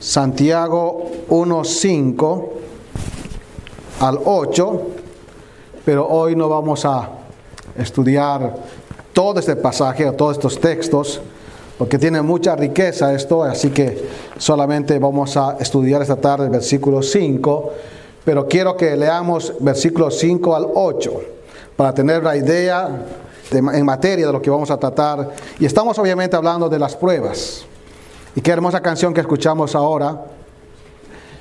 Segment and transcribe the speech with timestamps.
[0.00, 2.48] Santiago 1.5
[4.00, 4.82] al 8,
[5.84, 7.10] pero hoy no vamos a
[7.76, 8.56] estudiar
[9.12, 11.20] todo este pasaje o todos estos textos,
[11.76, 14.08] porque tiene mucha riqueza esto, así que
[14.38, 17.72] solamente vamos a estudiar esta tarde el versículo 5,
[18.24, 21.20] pero quiero que leamos versículos 5 al 8
[21.76, 23.04] para tener la idea
[23.50, 25.30] en materia de lo que vamos a tratar.
[25.58, 27.66] Y estamos obviamente hablando de las pruebas.
[28.36, 30.24] Y qué hermosa canción que escuchamos ahora.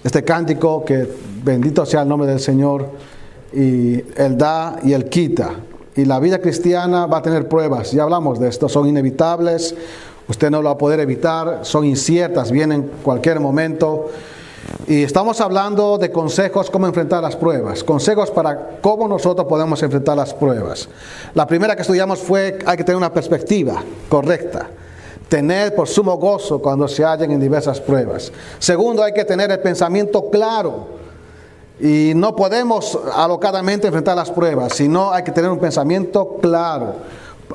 [0.04, 1.08] Este cántico que
[1.44, 2.88] bendito sea el nombre del Señor.
[3.54, 5.52] Y Él da y Él quita.
[5.96, 7.92] Y la vida cristiana va a tener pruebas.
[7.92, 8.70] Ya hablamos de esto.
[8.70, 9.76] Son inevitables.
[10.28, 11.60] Usted no lo va a poder evitar.
[11.64, 12.52] Son inciertas.
[12.52, 14.10] Vienen en cualquier momento.
[14.88, 20.18] Y estamos hablando de consejos cómo enfrentar las pruebas, consejos para cómo nosotros podemos enfrentar
[20.18, 20.90] las pruebas.
[21.34, 24.70] La primera que estudiamos fue hay que tener una perspectiva correcta,
[25.30, 28.32] tener por sumo gozo cuando se hallen en diversas pruebas.
[28.58, 31.00] Segundo, hay que tener el pensamiento claro.
[31.80, 36.96] Y no podemos alocadamente enfrentar las pruebas, sino hay que tener un pensamiento claro.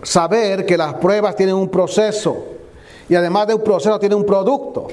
[0.03, 2.45] Saber que las pruebas tienen un proceso
[3.09, 4.87] y además de un proceso tiene un producto,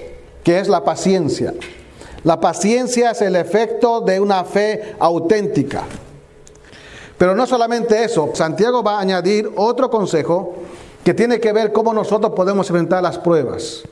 [0.44, 1.54] que es la paciencia.
[2.24, 5.84] La paciencia es el efecto de una fe auténtica.
[7.18, 10.56] Pero no solamente eso, Santiago va a añadir otro consejo
[11.04, 13.84] que tiene que ver cómo nosotros podemos enfrentar las pruebas.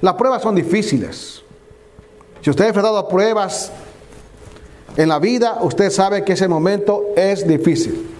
[0.00, 1.42] Las pruebas son difíciles.
[2.40, 3.70] Si usted ha enfrentado pruebas
[4.96, 8.10] en la vida, usted sabe que ese momento es difícil.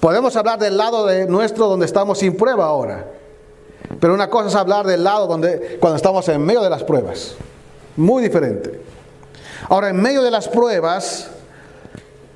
[0.00, 3.06] Podemos hablar del lado de nuestro donde estamos sin prueba ahora.
[4.00, 7.34] Pero una cosa es hablar del lado donde cuando estamos en medio de las pruebas.
[7.96, 8.80] Muy diferente.
[9.68, 11.30] Ahora, en medio de las pruebas,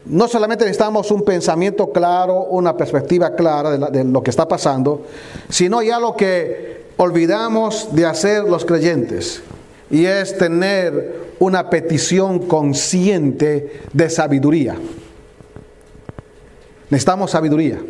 [0.06, 5.06] no solamente necesitamos un pensamiento claro, una perspectiva clara de, lo que está pasando,
[5.48, 9.42] sino ya lo que olvidamos de hacer los creyentes,
[9.90, 14.76] y es tener una petición consciente de sabiduría.
[16.90, 17.80] Necesitamos sabiduría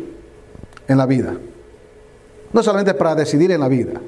[0.87, 1.35] en la vida,
[2.53, 3.99] no solamente para decidir en la vida,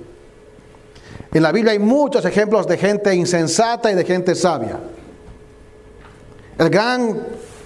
[1.33, 4.79] en la Biblia hay muchos ejemplos de gente insensata y de gente sabia.
[6.57, 7.19] El gran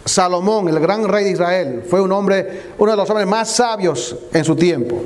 [0.06, 4.16] Salomón, el gran rey de Israel, fue un hombre, uno de los hombres más sabios
[4.34, 5.02] en su tiempo.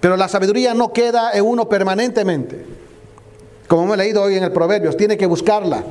[0.00, 2.64] Pero la sabiduría no queda en uno permanentemente.
[3.68, 5.82] Como hemos leído hoy en el Proverbios, tiene que buscarla,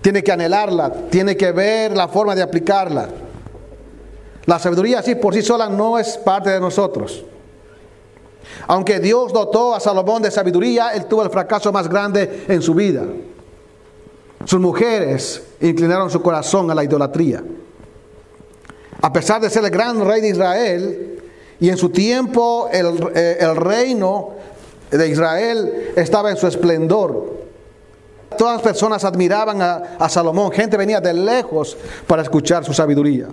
[0.00, 3.08] tiene que anhelarla, tiene que ver la forma de aplicarla.
[4.46, 7.24] La sabiduría así por sí sola no es parte de nosotros.
[8.66, 12.74] Aunque Dios dotó a Salomón de sabiduría, él tuvo el fracaso más grande en su
[12.74, 13.02] vida.
[14.44, 17.42] Sus mujeres inclinaron su corazón a la idolatría.
[19.00, 21.22] A pesar de ser el gran rey de Israel,
[21.60, 24.30] y en su tiempo el, eh, reino
[24.90, 27.38] de Israel estaba en su esplendor.
[28.36, 31.76] Todas las personas admiraban a Salomón, gente venía de lejos
[32.06, 33.28] para escuchar su sabiduría.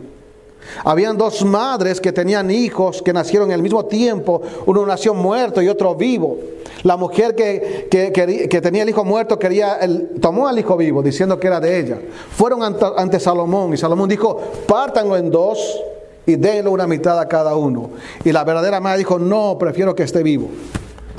[0.84, 4.42] Habían dos madres que tenían hijos que nacieron en el mismo tiempo.
[4.66, 6.38] Uno nació muerto y otro vivo.
[6.84, 11.40] La mujer que, que, tenía el hijo muerto quería el, tomó al hijo vivo diciendo
[11.40, 11.98] que era de ella.
[12.32, 15.82] Fueron ante, Salomón y Salomón dijo, pártanlo en dos
[16.28, 17.90] y denle una mitad a cada uno.
[18.24, 20.50] Y la verdadera madre dijo, no, prefiero que esté vivo.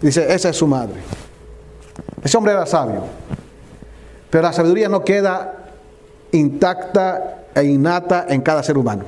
[0.00, 1.00] Dice, esa es su madre.
[2.22, 3.02] Ese hombre era sabio.
[4.30, 5.70] Pero la sabiduría no queda
[6.32, 9.04] intacta e innata en cada ser humano.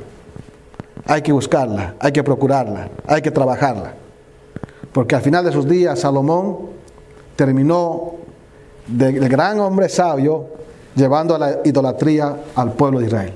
[1.08, 3.94] Hay que buscarla, hay que procurarla, hay que trabajarla.
[4.92, 6.68] Porque al final de sus días Salomón
[7.34, 8.12] terminó
[8.86, 10.48] de, gran hombre sabio
[10.94, 13.32] llevando a la idolatría al pueblo de Israel.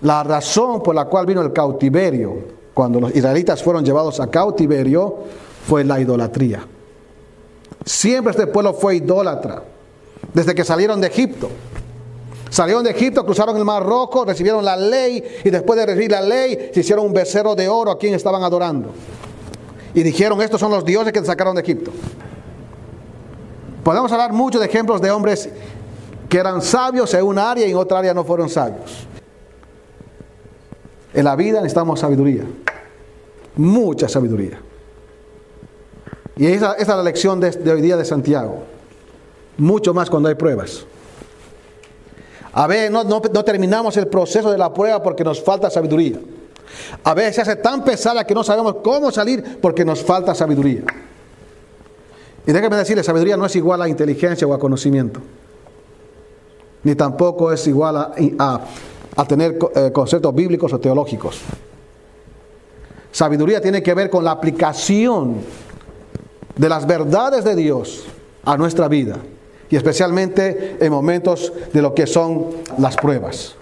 [0.00, 5.18] La razón por la cual vino el cautiverio, cuando los israelitas fueron llevados a cautiverio,
[5.66, 6.66] fue la idolatría.
[7.84, 9.62] Siempre este pueblo fue idólatra,
[10.32, 11.50] desde que salieron de Egipto.
[12.50, 16.20] Salieron de Egipto, cruzaron el Mar Rojo, recibieron la ley y después de recibir la
[16.20, 18.90] ley se hicieron un becerro de oro a quien estaban adorando.
[19.94, 21.92] Y dijeron, estos son los dioses que te sacaron de Egipto.
[23.84, 25.48] Podemos hablar mucho de ejemplos de hombres
[26.28, 29.06] que eran sabios en una área y en otra área no fueron sabios.
[31.14, 32.44] En la vida necesitamos sabiduría,
[33.56, 34.60] mucha sabiduría.
[36.36, 38.62] Y esa, es la lección de, de hoy día de Santiago.
[39.56, 40.84] Mucho más cuando hay pruebas.
[42.52, 46.18] A veces no, terminamos el proceso de la prueba porque nos falta sabiduría.
[47.04, 50.82] A veces se hace tan pesada que no sabemos cómo salir porque nos falta sabiduría.
[52.46, 55.20] Y déjeme decirle, sabiduría no es igual a inteligencia o a conocimiento.
[56.82, 58.60] Ni tampoco es igual a,
[59.16, 61.40] a tener eh, conceptos bíblicos o teológicos.
[63.12, 65.36] Sabiduría tiene que ver con la aplicación
[66.56, 68.04] de las verdades de Dios
[68.44, 69.16] a nuestra vida
[69.70, 72.46] y especialmente en momentos de lo que son
[72.78, 73.54] las pruebas.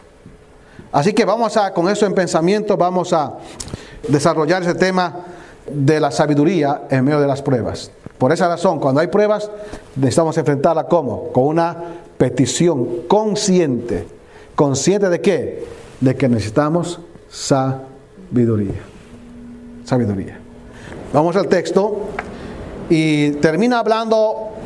[0.90, 3.34] Así que vamos a, con eso en pensamiento, vamos a
[4.08, 5.16] desarrollar ese tema
[5.70, 7.90] de la sabiduría en medio de las pruebas.
[8.16, 9.50] Por esa razón, cuando hay pruebas,
[9.96, 11.30] necesitamos enfrentarla como?
[11.30, 11.76] Con una
[12.16, 14.06] petición consciente.
[14.54, 15.66] ¿Consciente de qué?
[16.00, 18.80] De que necesitamos sabiduría.
[19.84, 20.40] Sabiduría.
[21.12, 22.08] Vamos al texto
[22.88, 24.57] y termina hablando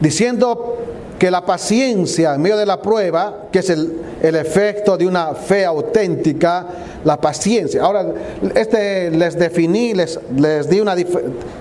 [0.00, 0.78] diciendo
[1.18, 5.64] que la paciencia en medio de la prueba, que es el, efecto de una fe
[5.64, 6.66] auténtica,
[7.04, 7.82] la paciencia.
[7.82, 8.06] Ahora,
[8.54, 10.94] este les definí, les, les di una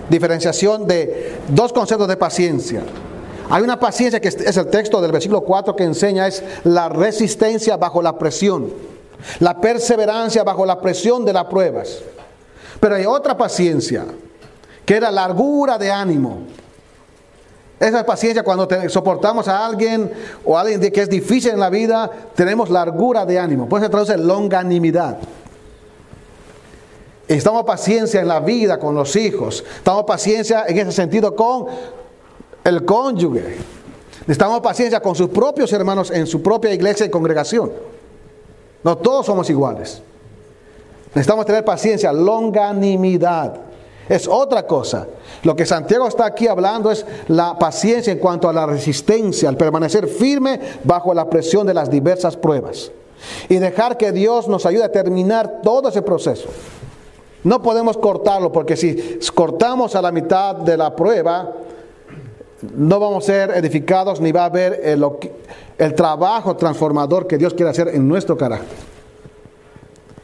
[0.10, 2.82] diferenciación de dos conceptos de paciencia.
[3.50, 7.78] Hay una paciencia que es el texto del versículo 4 que enseña, es la resistencia
[7.78, 8.74] bajo la presión,
[9.40, 12.00] la perseverancia bajo la presión de las pruebas.
[12.80, 14.06] Pero hay otra paciencia,
[14.86, 16.44] que era largura de ánimo.
[17.84, 20.10] Esa paciencia cuando soportamos a alguien
[20.46, 23.68] o a alguien que es difícil en la vida, tenemos largura de ánimo.
[23.68, 25.18] Pues se traduce longanimidad.
[27.28, 29.66] Estamos paciencia en la vida con los hijos.
[29.76, 31.66] Estamos paciencia en ese sentido con
[32.64, 33.58] el cónyuge.
[34.22, 37.70] Necesitamos paciencia con sus propios hermanos en su propia iglesia y congregación.
[38.82, 40.02] No todos somos iguales.
[41.08, 43.73] Necesitamos tener paciencia, longanimidad.
[44.10, 45.08] Es otra cosa.
[45.44, 49.58] Lo que Santiago está aquí hablando es la paciencia en cuanto a la resistencia, al
[49.58, 52.92] permanecer firme bajo la presión de las diversas pruebas.
[53.48, 56.50] Y dejar que Dios nos ayude a terminar todo ese proceso.
[57.44, 61.52] No podemos cortarlo porque si cortamos a la mitad de la prueba,
[62.76, 65.06] no vamos a ser edificados ni va a haber el,
[65.78, 68.93] el trabajo transformador que Dios quiere hacer en nuestro carácter.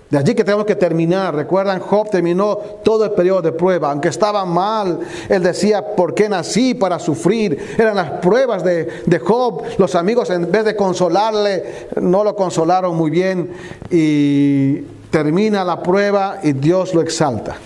[0.09, 1.35] De allí que tenemos que terminar.
[1.35, 3.91] Recuerdan, Job terminó todo el periodo de prueba.
[3.91, 7.75] Aunque estaba mal, él decía, ¿por qué nací para sufrir?
[7.77, 9.63] Eran las pruebas de, de, Job.
[9.77, 13.51] Los amigos, en vez de consolarle, no lo consolaron muy bien.
[13.91, 17.57] Y termina la prueba y Dios lo exalta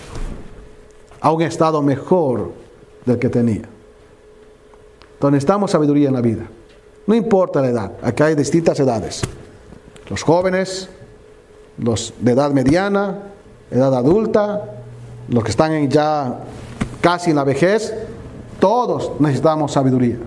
[1.20, 2.52] a un estado mejor
[3.06, 3.62] del que tenía.
[5.18, 6.42] Donde estamos sabiduría en la vida.
[7.06, 7.92] No importa la edad.
[8.02, 9.22] Acá hay distintas edades.
[10.10, 10.90] Los jóvenes,
[11.78, 13.18] los de edad mediana,
[13.70, 14.62] edad adulta,
[15.28, 16.40] los que están ya
[17.00, 17.92] casi en la vejez,
[18.58, 20.18] todos necesitamos sabiduría.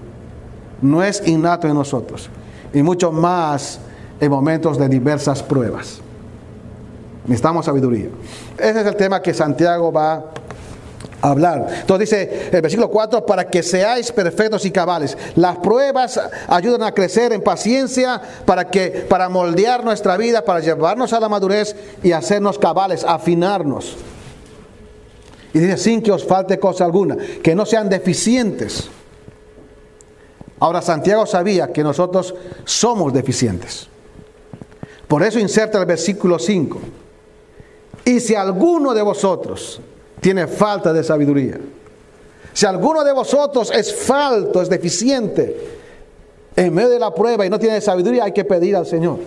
[0.82, 2.30] No es innato en nosotros.
[2.74, 3.80] Y mucho más
[4.20, 6.00] en momentos de diversas pruebas.
[7.26, 8.10] Necesitamos sabiduría.
[8.58, 10.26] Ese es el tema que Santiago va
[11.32, 11.68] hablar.
[11.82, 15.18] Entonces dice el versículo 4, para que seáis perfectos y cabales.
[15.36, 21.14] Las pruebas ayudan a crecer en paciencia para que para moldear nuestra vida, para llevarnos
[21.14, 23.96] a la madurez y hacernos cabales, afinarnos.
[25.54, 28.90] Y dice sin que os falte cosa alguna, que no sean deficientes.
[30.60, 32.34] Ahora Santiago sabía que nosotros
[32.66, 33.88] somos deficientes.
[35.08, 36.80] Por eso inserta el versículo 5.
[38.06, 39.80] Y si alguno de vosotros
[40.20, 41.60] tiene falta de sabiduría.
[42.54, 45.56] Si alguno de vosotros es falto, es deficiente,
[46.56, 49.20] en medio de la prueba y no tiene sabiduría, hay que pedir al Señor.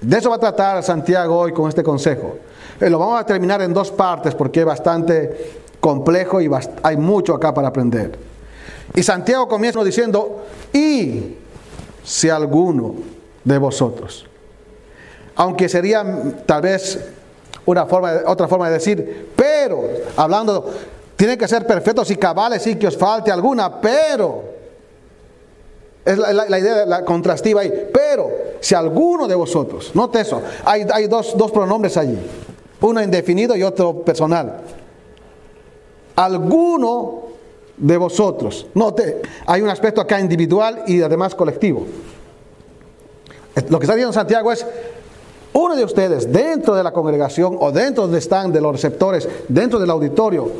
[0.00, 2.38] De eso va a tratar Santiago hoy con este consejo.
[2.80, 6.48] Eh, lo vamos a terminar en dos partes porque es bastante complejo y
[6.82, 8.16] hay mucho acá para aprender.
[8.94, 11.36] Y Santiago comienza diciendo, y
[12.04, 12.94] si alguno
[13.44, 14.26] de vosotros,
[15.36, 16.04] aunque sería
[16.46, 16.98] tal vez
[17.66, 19.82] una forma, otra forma de decir, pero,
[20.16, 20.70] hablando,
[21.16, 24.42] tienen que ser perfectos y cabales y que os falte alguna, pero,
[26.04, 31.06] es la, idea, la contrastiva ahí, pero, si alguno de vosotros, note eso, hay, hay
[31.06, 32.18] dos, dos pronombres allí,
[32.80, 34.60] uno indefinido y otro personal.
[36.16, 37.22] Alguno
[37.76, 41.86] de vosotros, note, hay un aspecto acá individual y además colectivo.
[43.68, 44.64] Lo que está diciendo Santiago es,
[45.52, 49.80] uno de ustedes dentro de la congregación o dentro donde están de los receptores, dentro
[49.80, 50.50] del auditorio,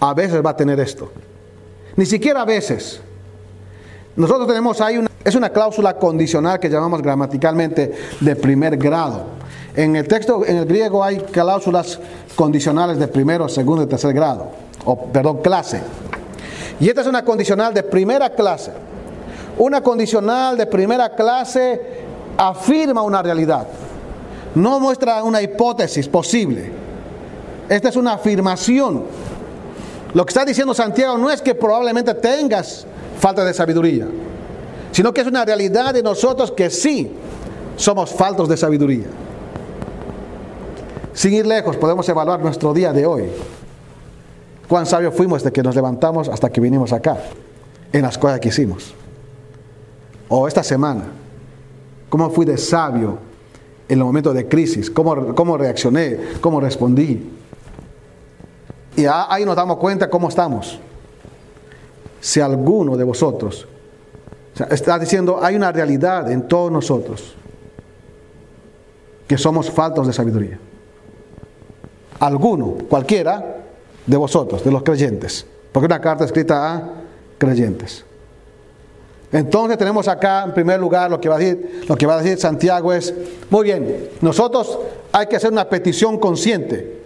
[0.00, 1.10] a veces va a tener esto.
[1.96, 3.00] Ni siquiera a veces.
[4.16, 9.24] Nosotros tenemos ahí una, es una cláusula condicional que llamamos gramaticalmente de primer grado.
[9.74, 11.98] En el texto, en el griego hay cláusulas
[12.36, 14.50] condicionales de primero, segundo y tercer grado,
[14.84, 15.80] o perdón, clase.
[16.78, 18.72] Y esta es una condicional de primera clase.
[19.58, 21.80] Una condicional de primera clase
[22.36, 23.66] afirma una realidad
[24.54, 26.70] no muestra una hipótesis posible.
[27.68, 29.04] Esta es una afirmación.
[30.12, 32.86] Lo que está diciendo Santiago no es que probablemente tengas
[33.18, 34.08] falta de sabiduría,
[34.90, 37.12] sino que es una realidad de nosotros que sí
[37.76, 39.06] somos faltos de sabiduría.
[41.12, 43.24] Sin ir lejos, podemos evaluar nuestro día de hoy.
[44.68, 47.18] cuán sabios fuimos desde que nos levantamos hasta que vinimos acá,
[47.92, 48.94] en las cosas que hicimos.
[50.28, 51.08] O esta semana,
[52.08, 53.18] cómo fui de sabio
[53.90, 57.28] en el momento de crisis, cómo, cómo reaccioné, cómo respondí.
[58.96, 60.78] Y ahí nos damos cuenta cómo estamos.
[62.20, 63.66] Si alguno de vosotros,
[64.70, 67.34] está diciendo, hay una realidad en todos nosotros,
[69.26, 70.60] que somos faltos de sabiduría.
[72.20, 73.56] Alguno, cualquiera
[74.06, 76.90] de vosotros, de los creyentes, porque una carta escrita a
[77.38, 78.04] creyentes.
[79.32, 83.14] Entonces tenemos acá en primer lugar lo que va a decir, Santiago es,
[83.48, 84.78] muy bien, nosotros
[85.12, 87.00] hay que hacer una petición consciente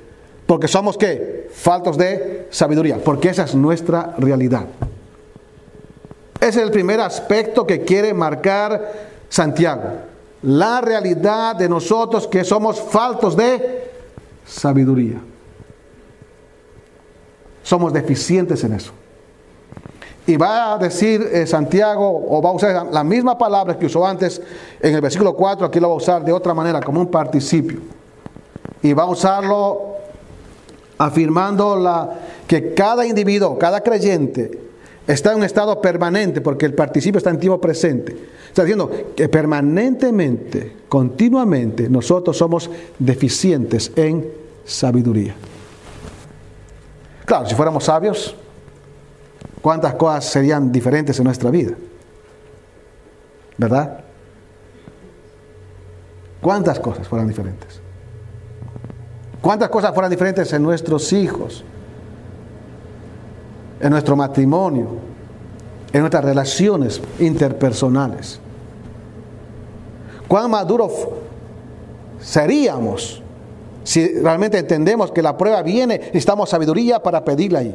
[0.46, 1.48] porque somos qué?
[1.52, 4.66] Faltos de sabiduría, porque esa es nuestra realidad.
[6.40, 8.92] Ese es el primer aspecto que quiere marcar
[9.28, 9.82] Santiago.
[10.42, 13.90] La realidad de nosotros que somos faltos de
[14.44, 15.20] sabiduría.
[17.62, 18.92] Somos deficientes en eso.
[20.26, 24.06] Y va a decir eh, Santiago, o va a usar la misma palabra que usó
[24.06, 24.40] antes
[24.80, 27.80] en el versículo 4, aquí lo va a usar de otra manera, como un participio.
[28.82, 29.96] Y va a usarlo
[30.96, 32.10] afirmando la,
[32.46, 34.60] que cada individuo, cada creyente,
[35.06, 38.16] está en un estado permanente, porque el participio está en tiempo presente.
[38.48, 44.26] Está diciendo que permanentemente, continuamente, nosotros somos deficientes en
[44.64, 45.34] sabiduría.
[47.26, 48.36] Claro, si fuéramos sabios,
[49.64, 51.72] ¿cuántas cosas serían diferentes en nuestra vida?
[53.56, 54.00] ¿Verdad?
[56.42, 57.80] ¿Cuántas cosas fueran diferentes?
[59.40, 61.64] ¿Cuántas cosas fueran diferentes en nuestros hijos?
[63.80, 64.98] En nuestro matrimonio,
[65.94, 68.40] en nuestras relaciones interpersonales.
[70.28, 70.92] ¿Cuán maduros
[72.20, 73.22] seríamos
[73.82, 77.74] si realmente entendemos que la prueba viene, necesitamos sabiduría para pedirla ahí?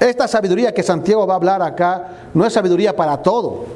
[0.00, 3.66] Esta sabiduría que Santiago va a hablar acá no es sabiduría para todo,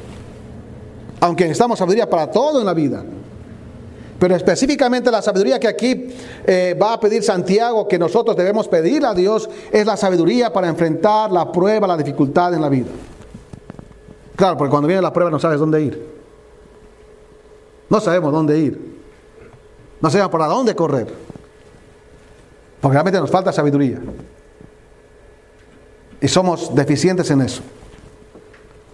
[1.20, 3.02] aunque necesitamos sabiduría para todo en la vida.
[4.18, 6.14] Pero específicamente la sabiduría que aquí
[6.46, 10.68] eh, va a pedir Santiago, que nosotros debemos pedir a Dios, es la sabiduría para
[10.68, 12.86] enfrentar la prueba, la dificultad en la vida.
[14.36, 16.06] Claro, porque cuando viene la prueba no sabes dónde ir.
[17.90, 19.02] No sabemos dónde ir.
[20.00, 21.08] No sabemos para dónde correr.
[22.80, 24.00] Porque realmente nos falta sabiduría.
[26.22, 27.62] Y somos deficientes en eso.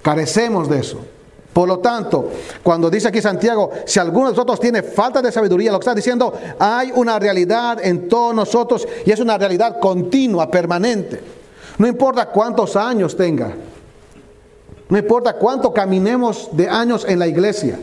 [0.02, 0.98] Carecemos de eso.
[1.52, 2.30] Por lo tanto,
[2.62, 5.94] cuando dice aquí Santiago, si alguno de nosotros tiene falta de sabiduría, lo que está
[5.94, 11.20] diciendo, hay una realidad en todos nosotros y es una realidad continua, permanente.
[11.76, 13.54] No importa cuántos años tenga,
[14.88, 17.78] no importa cuánto caminemos de años en la iglesia.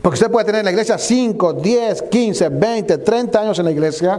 [0.00, 3.70] Porque usted puede tener en la iglesia 5, 10, 15, 20, 30 años en la
[3.72, 4.18] iglesia,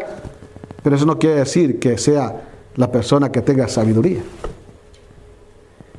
[0.81, 4.21] pero eso no quiere decir que sea la persona que tenga sabiduría.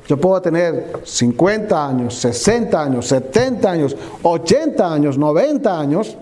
[0.07, 6.17] Yo puedo tener 50 años, 60 años, 70 años, 80 años, 90 años,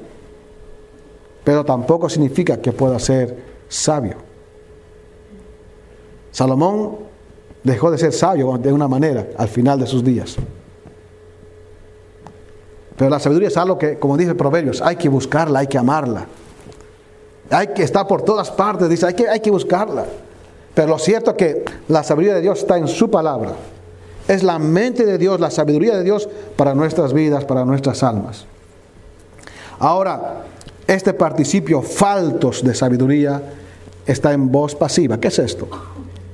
[1.44, 4.16] pero tampoco significa que pueda ser sabio.
[6.32, 6.98] Salomón
[7.64, 10.38] dejó de ser sabio de una manera al final de sus días.
[12.96, 16.26] Pero la sabiduría es algo que, como dice Proverbios, hay que buscarla, hay que amarla.
[17.50, 20.06] Hay que estar por todas partes, dice, hay que, hay que buscarla.
[20.74, 23.52] Pero lo cierto es que la sabiduría de Dios está en su palabra.
[24.28, 28.46] Es la mente de Dios, la sabiduría de Dios para nuestras vidas, para nuestras almas.
[29.80, 30.44] Ahora,
[30.88, 33.42] este participio faltos de sabiduría
[34.06, 35.20] está en voz pasiva.
[35.20, 35.68] ¿Qué es esto?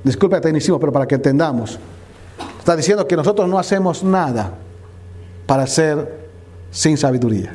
[0.04, 1.78] Disculpe tecnicismo, pero para que entendamos.
[2.58, 4.54] Está diciendo que nosotros no hacemos nada
[5.46, 6.20] para ser
[6.70, 7.54] sin sabiduría.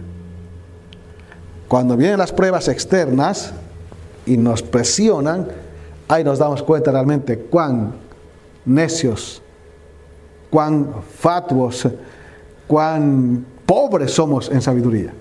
[1.68, 3.52] Cuando vienen las pruebas externas
[4.26, 5.48] y nos presionan,
[6.08, 7.94] ahí nos damos cuenta realmente cuán
[8.66, 9.42] necios
[10.56, 10.88] cuán
[11.20, 11.86] fatuos,
[12.66, 15.14] cuán pobres somos en sabiduría.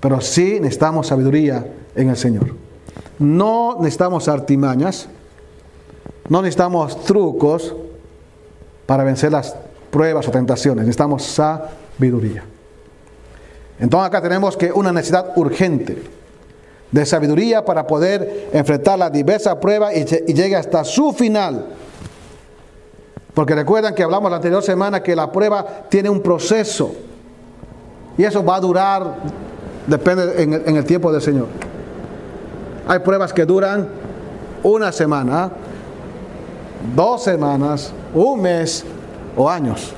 [0.00, 1.64] Pero sí necesitamos sabiduría
[1.94, 2.56] en el Señor.
[3.20, 5.08] No necesitamos artimañas,
[6.28, 7.72] no necesitamos trucos
[8.84, 9.54] para vencer las
[9.92, 12.42] pruebas o tentaciones, necesitamos sabiduría.
[13.78, 16.02] Entonces acá tenemos que una necesidad urgente
[16.90, 21.66] de sabiduría para poder enfrentar la diversa prueba y, y llegue hasta su final
[23.38, 26.92] porque recuerdan que hablamos la anterior semana que la prueba tiene un proceso.
[28.16, 29.14] Y eso va a durar,
[29.86, 31.46] depende en el, tiempo del Señor.
[32.88, 33.90] Hay pruebas que duran
[34.64, 35.52] una semana,
[36.96, 38.84] dos semanas, un mes
[39.36, 39.92] o años.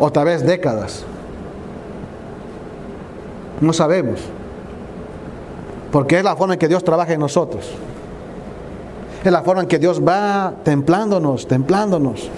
[0.00, 1.04] O tal vez décadas.
[3.60, 4.18] No sabemos.
[5.96, 7.70] Porque es la forma en que Dios trabaja en nosotros.
[9.24, 12.28] Es la forma en que Dios va templándonos, templándonos.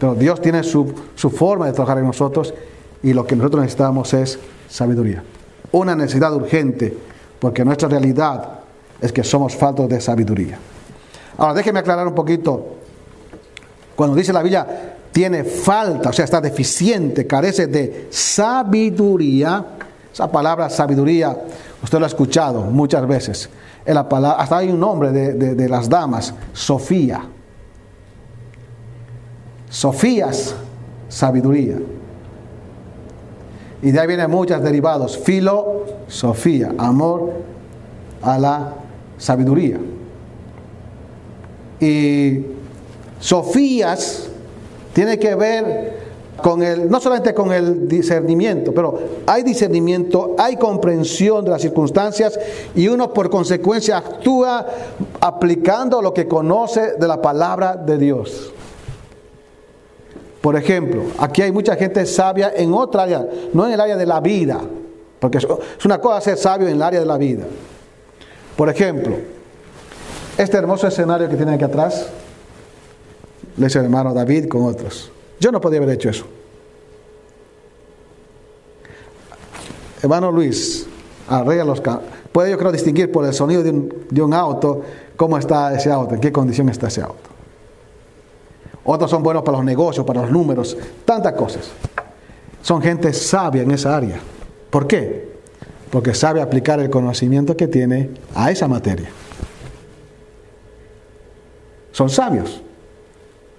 [0.00, 2.52] Pero Dios tiene su, su forma de trabajar en nosotros
[3.00, 5.22] y lo que nosotros necesitamos es sabiduría.
[5.70, 6.98] Una necesidad urgente,
[7.38, 8.58] porque nuestra realidad
[9.00, 10.58] es que somos faltos de sabiduría.
[11.38, 12.74] Ahora, déjeme aclarar un poquito.
[13.94, 19.64] Cuando dice la Biblia, tiene falta, o sea, está deficiente, carece de sabiduría.
[20.12, 21.36] Esa palabra sabiduría,
[21.84, 23.50] usted lo ha escuchado muchas veces.
[23.84, 27.22] En la palabra, hasta hay un nombre de, de las damas, Sofía.
[29.68, 30.54] Sofías,
[31.08, 31.76] sabiduría.
[33.82, 35.18] Y de ahí vienen muchos derivados.
[35.18, 37.32] Filosofía, amor
[38.22, 38.74] a la
[39.18, 39.78] sabiduría.
[41.80, 42.46] Y
[43.20, 44.28] Sofías
[44.94, 46.03] tiene que ver
[46.42, 52.38] con el, no solamente con el discernimiento, pero hay discernimiento, hay comprensión de las circunstancias
[52.74, 54.66] y uno por consecuencia actúa
[55.20, 58.52] aplicando lo que conoce de la palabra de Dios.
[60.40, 64.04] Por ejemplo, aquí hay mucha gente sabia en otra área, no en el área de
[64.04, 64.60] la vida,
[65.18, 67.44] porque es una cosa ser sabio en el área de la vida.
[68.56, 69.16] Por ejemplo,
[70.36, 72.08] este hermoso escenario que tienen aquí atrás,
[73.56, 75.10] le hizo el hermano David con otros.
[75.40, 76.26] Yo no podía haber hecho eso.
[80.02, 80.86] Hermano Luis,
[81.28, 81.82] arregla los
[82.32, 84.82] Puede yo creo distinguir por el sonido de un, de un auto
[85.16, 87.30] cómo está ese auto, en qué condición está ese auto.
[88.84, 91.70] Otros son buenos para los negocios, para los números, tantas cosas.
[92.60, 94.18] Son gente sabia en esa área.
[94.68, 95.32] ¿Por qué?
[95.90, 99.08] Porque sabe aplicar el conocimiento que tiene a esa materia.
[101.92, 102.63] Son sabios.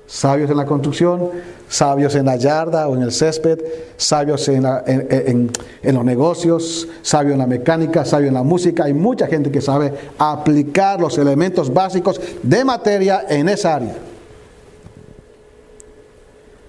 [0.07, 1.31] Sabios en la construcción,
[1.67, 3.59] sabios en la yarda o en el césped,
[3.97, 5.51] sabios en, en,
[5.95, 8.85] los negocios, sabios en la mecánica, sabios en la música.
[8.85, 13.95] Hay mucha gente que sabe aplicar los elementos básicos de materia en esa área.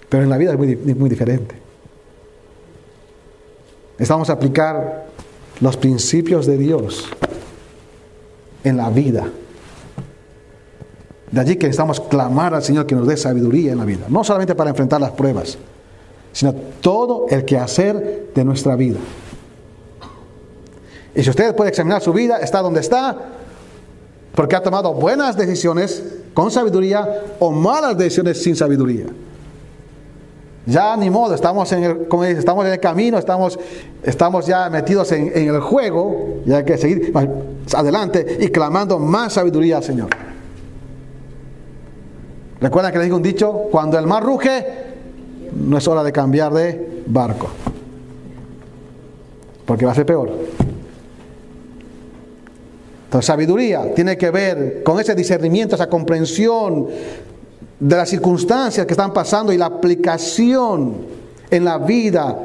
[0.09, 1.55] Pero en la vida es muy, muy diferente.
[3.99, 5.07] Estamos a aplicar
[5.59, 7.07] los principios de Dios
[8.63, 9.27] en la vida.
[11.31, 14.05] De allí que necesitamos clamar al Señor que nos dé sabiduría en la vida.
[14.07, 15.57] No solamente para enfrentar las pruebas,
[16.31, 18.99] sino todo el quehacer de nuestra vida.
[21.15, 23.15] Y si usted puede examinar su vida, está donde está,
[24.35, 29.07] porque ha tomado buenas decisiones con sabiduría o malas decisiones sin sabiduría.
[30.67, 33.57] Ya ni modo, estamos en el, como dice, estamos en el camino, estamos,
[34.03, 37.13] estamos ya metidos en, en el juego, y hay que seguir
[37.73, 40.26] adelante y clamando más sabiduría al Señor.
[42.59, 44.65] Recuerdan que les digo un dicho, cuando el mar ruge,
[45.53, 47.47] no es hora de cambiar de barco,
[49.65, 50.31] porque va a ser peor.
[53.05, 56.87] Entonces, sabiduría tiene que ver con ese discernimiento, esa comprensión
[57.79, 60.95] de las circunstancias que están pasando y la aplicación
[61.49, 62.37] en la vida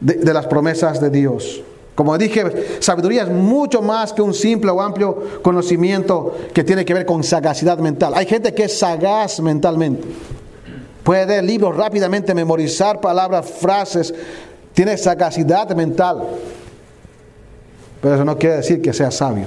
[0.00, 1.62] de las promesas de Dios.
[1.94, 6.94] Como dije, sabiduría es mucho más que un simple o amplio conocimiento que tiene que
[6.94, 8.14] ver con sagacidad mental.
[8.16, 10.08] Hay gente que es sagaz mentalmente.
[11.02, 14.14] Puede leer libros rápidamente, memorizar palabras, frases.
[14.72, 16.22] Tiene sagacidad mental.
[18.00, 19.46] Pero eso no quiere decir que sea sabio.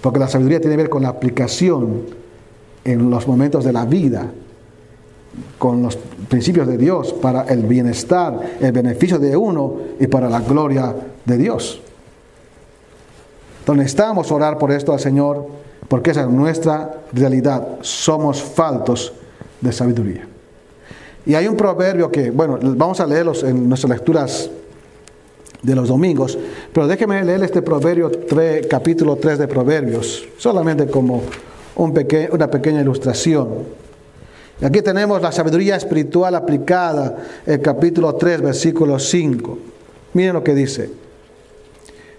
[0.00, 2.06] Porque la sabiduría tiene que ver con la aplicación
[2.84, 4.30] en los momentos de la vida
[5.58, 5.96] con los
[6.28, 11.36] principios de Dios para el bienestar, el beneficio de uno y para la gloria de
[11.36, 11.80] Dios.
[13.60, 15.46] Entonces necesitamos orar por esto al Señor,
[15.88, 17.78] porque esa es nuestra realidad.
[17.82, 19.12] Somos faltos
[19.60, 20.26] de sabiduría.
[21.26, 24.50] Y hay un proverbio que, bueno, vamos a leerlos en nuestras lecturas
[25.62, 26.38] de los domingos,
[26.72, 31.22] pero déjeme leer este proverbio 3, capítulo 3 de Proverbios, solamente como
[31.76, 33.48] un una pequeña ilustración.
[34.62, 39.58] Aquí tenemos la sabiduría espiritual aplicada, el capítulo 3, versículo 5.
[40.12, 40.90] Miren lo que dice.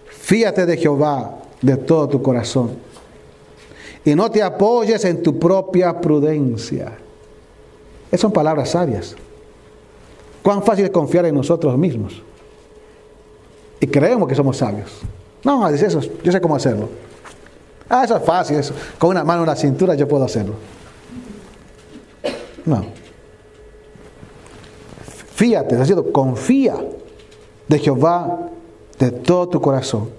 [0.08, 2.72] Fíate de Jehová de todo tu corazón
[4.04, 6.94] y no te apoyes en tu propia prudencia.
[8.08, 9.16] Esas son palabras sabias.
[10.42, 12.22] Cuán fácil es confiar en nosotros mismos.
[13.80, 14.92] Y creemos que somos sabios.
[15.44, 16.90] No, dice eso, yo sé cómo hacerlo.
[17.90, 18.74] Ah, eso es fácil, eso.
[18.98, 20.54] con una mano en la cintura yo puedo hacerlo.
[22.66, 22.86] No.
[25.36, 26.76] Fíjate, es decir, confía
[27.68, 28.50] de Jehová
[29.00, 30.10] de todo tu corazón.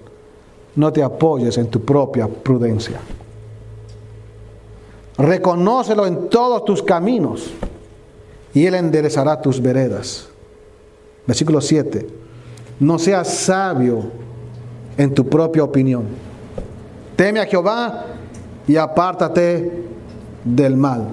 [0.75, 2.99] No te apoyes en tu propia prudencia.
[5.17, 7.51] Reconócelo en todos tus caminos
[8.53, 10.27] y Él enderezará tus veredas.
[11.25, 12.07] Versículo 7.
[12.79, 14.03] No seas sabio
[14.97, 16.05] en tu propia opinión.
[17.15, 18.05] Teme a Jehová
[18.67, 19.85] y apártate
[20.43, 21.09] del mal,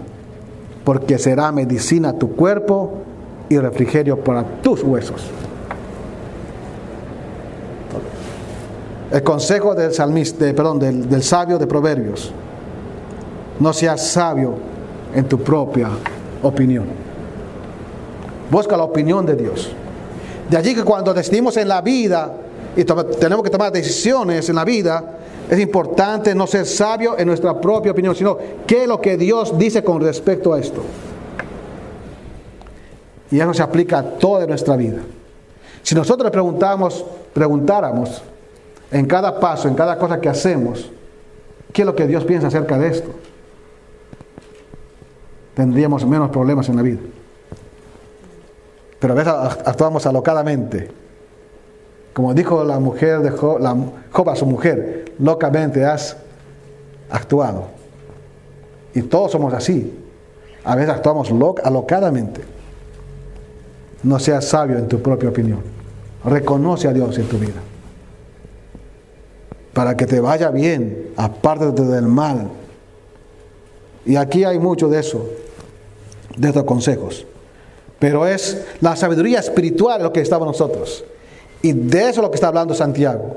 [0.90, 2.94] porque será medicina tu cuerpo
[3.48, 5.22] y refrigerio para tus huesos.
[9.12, 12.32] El consejo del salmista, perdón, del, del sabio de Proverbios.
[13.60, 14.54] No seas sabio
[15.14, 15.90] en tu propia
[16.42, 16.86] opinión.
[18.50, 19.70] Busca la opinión de Dios.
[20.50, 22.34] De allí que cuando decidimos en la vida
[22.74, 25.19] y tenemos que tomar decisiones en la vida,
[25.50, 29.58] es importante no ser sabio en nuestra propia opinión, sino qué es lo que Dios
[29.58, 30.80] dice con respecto a esto.
[33.32, 35.00] Y eso se aplica a toda nuestra vida.
[35.82, 38.22] Si nosotros le preguntamos, preguntáramos
[38.92, 40.88] en cada paso, en cada cosa que hacemos,
[41.72, 43.10] qué es lo que Dios piensa acerca de esto,
[45.54, 47.00] tendríamos menos problemas en la vida.
[49.00, 49.32] Pero a veces
[49.66, 51.09] actuamos alocadamente.
[52.20, 56.18] Como dijo la mujer de Job, la, a su mujer, locamente has
[57.08, 57.68] actuado.
[58.94, 59.90] Y todos somos así.
[60.62, 61.30] A veces actuamos
[61.64, 62.42] alocadamente.
[64.02, 65.60] No seas sabio en tu propia opinión.
[66.22, 67.62] Reconoce a Dios en tu vida.
[69.72, 72.50] Para que te vaya bien, apártate del mal.
[74.04, 75.26] Y aquí hay mucho de eso,
[76.36, 77.24] de estos consejos.
[77.98, 81.02] Pero es la sabiduría espiritual lo que estamos nosotros.
[81.62, 83.36] Y de eso es lo que está hablando Santiago.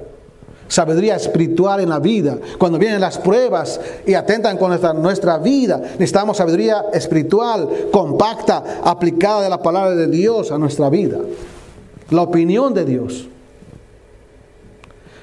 [0.67, 2.37] Sabiduría espiritual en la vida.
[2.57, 9.49] Cuando vienen las pruebas y atentan con nuestra, vida, necesitamos sabiduría espiritual, compacta, aplicada de
[9.49, 11.19] la palabra de Dios a nuestra vida.
[12.09, 13.27] La opinión de Dios.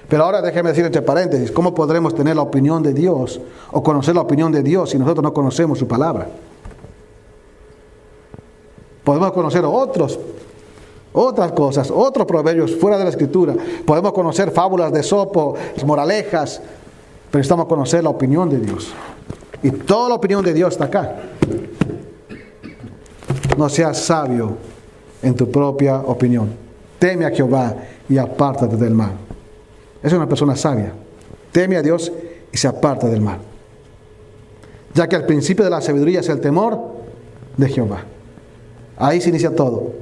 [0.08, 4.14] Pero ahora déjeme decir entre paréntesis, ¿cómo podremos tener la opinión de Dios o conocer
[4.14, 6.26] la opinión de Dios si nosotros no conocemos su palabra?
[9.04, 10.18] Podemos conocer otros,
[11.12, 13.54] otras cosas, otros proverbios fuera de la escritura.
[13.84, 16.60] Podemos conocer fábulas de sopo, moralejas,
[17.30, 18.92] pero necesitamos conocer la opinión de Dios.
[19.62, 21.16] Y toda la opinión de Dios está acá.
[23.56, 24.56] No seas sabio
[25.22, 26.50] en tu propia opinión.
[26.98, 27.74] Teme a Jehová
[28.08, 29.12] y apártate del mal.
[30.02, 30.92] Es una persona sabia.
[31.52, 32.10] Teme a Dios
[32.52, 33.38] y se aparta del mal.
[34.94, 36.78] Ya que el principio de la sabiduría es el temor
[37.56, 38.04] de Jehová.
[38.96, 39.92] Ahí se inicia todo.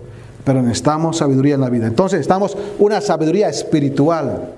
[0.49, 1.87] Pero necesitamos sabiduría en la vida.
[1.87, 4.55] Entonces necesitamos una sabiduría espiritual.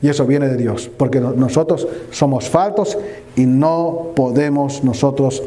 [0.00, 0.90] Y eso viene de Dios.
[0.96, 2.98] Porque nosotros somos faltos
[3.36, 5.40] y no podemos nosotros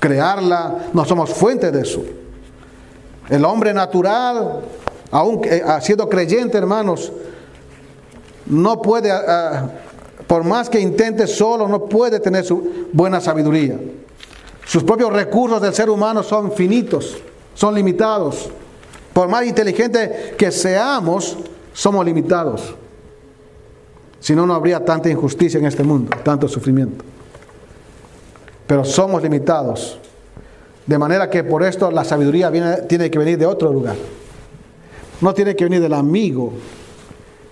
[0.00, 0.88] crearla.
[0.92, 2.02] No somos fuente de eso.
[3.28, 4.62] El hombre natural,
[5.12, 7.12] aún eh, siendo creyente, hermanos,
[8.46, 9.70] no puede, ah, ah,
[10.26, 13.78] por más que intente solo, no puede tener su buena sabiduría.
[14.66, 17.16] Sus propios recursos del ser humano son finitos,
[17.58, 18.48] son limitados.
[19.12, 21.36] Por más inteligente que seamos,
[21.72, 22.76] somos limitados.
[24.20, 27.04] Si no, no habría tanta injusticia en este mundo, tanto sufrimiento.
[28.64, 29.98] Pero somos limitados.
[30.86, 32.52] De manera que por esto la sabiduría
[32.86, 33.96] tiene que venir de otro lugar.
[35.20, 36.52] No tiene que venir del amigo.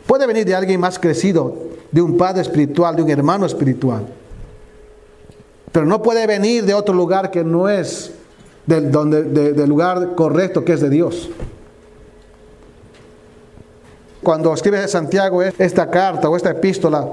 [0.06, 1.52] Puede venir de alguien más crecido,
[1.90, 4.06] de un padre espiritual, de un hermano espiritual.
[5.72, 8.12] Pero no puede venir de otro lugar que no es
[8.66, 11.30] del, donde, lugar correcto que es de Dios.
[14.22, 17.08] Cuando escribe Santiago esta carta o esta epístola,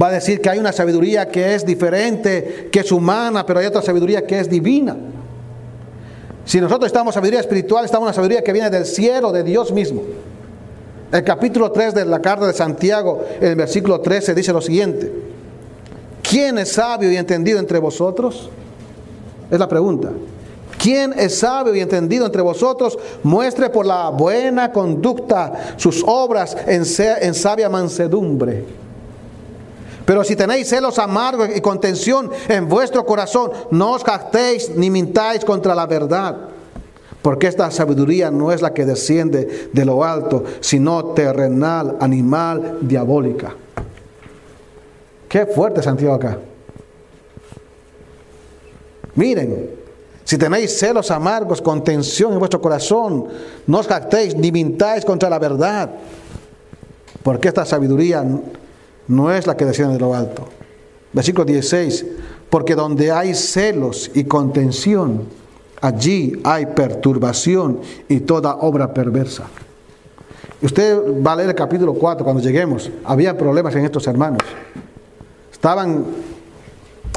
[0.00, 3.66] va a decir que hay una sabiduría que es diferente, que es humana, pero hay
[3.66, 4.96] otra sabiduría que es divina.
[6.46, 9.42] Si nosotros estamos en sabiduría espiritual, estamos en una sabiduría que viene del cielo, de
[9.42, 10.02] Dios mismo.
[11.12, 15.12] El capítulo 3 de la carta de Santiago, en el versículo 13, dice lo siguiente.
[16.22, 18.48] ¿Quién es sabio y entendido entre vosotros?
[19.50, 20.10] Es la pregunta.
[20.88, 22.98] ¿Quién es sabio y entendido entre vosotros?
[23.22, 26.86] Muestre por la buena conducta sus obras en,
[27.34, 28.64] sabia mansedumbre.
[30.06, 35.44] Pero si tenéis celos amargos y contención en vuestro corazón, no os jactéis ni mintáis
[35.44, 36.34] contra la verdad.
[37.20, 43.54] Porque esta sabiduría no es la que desciende de lo alto, sino terrenal, animal, diabólica.
[45.28, 46.38] Qué fuerte Santiago acá.
[49.16, 49.77] Miren,
[50.28, 53.28] si tenéis celos amargos, contención en vuestro corazón,
[53.66, 55.88] no os jactéis ni mintáis contra la verdad,
[57.22, 58.22] porque esta sabiduría
[59.08, 60.46] no es la que desciende de lo alto.
[61.14, 62.04] Versículo 16,
[62.50, 65.22] porque donde hay celos y contención,
[65.80, 69.44] allí hay perturbación y toda obra perversa.
[70.60, 72.90] Usted va a leer el capítulo 4 cuando lleguemos.
[73.02, 74.42] Había problemas en estos hermanos.
[75.50, 76.04] Estaban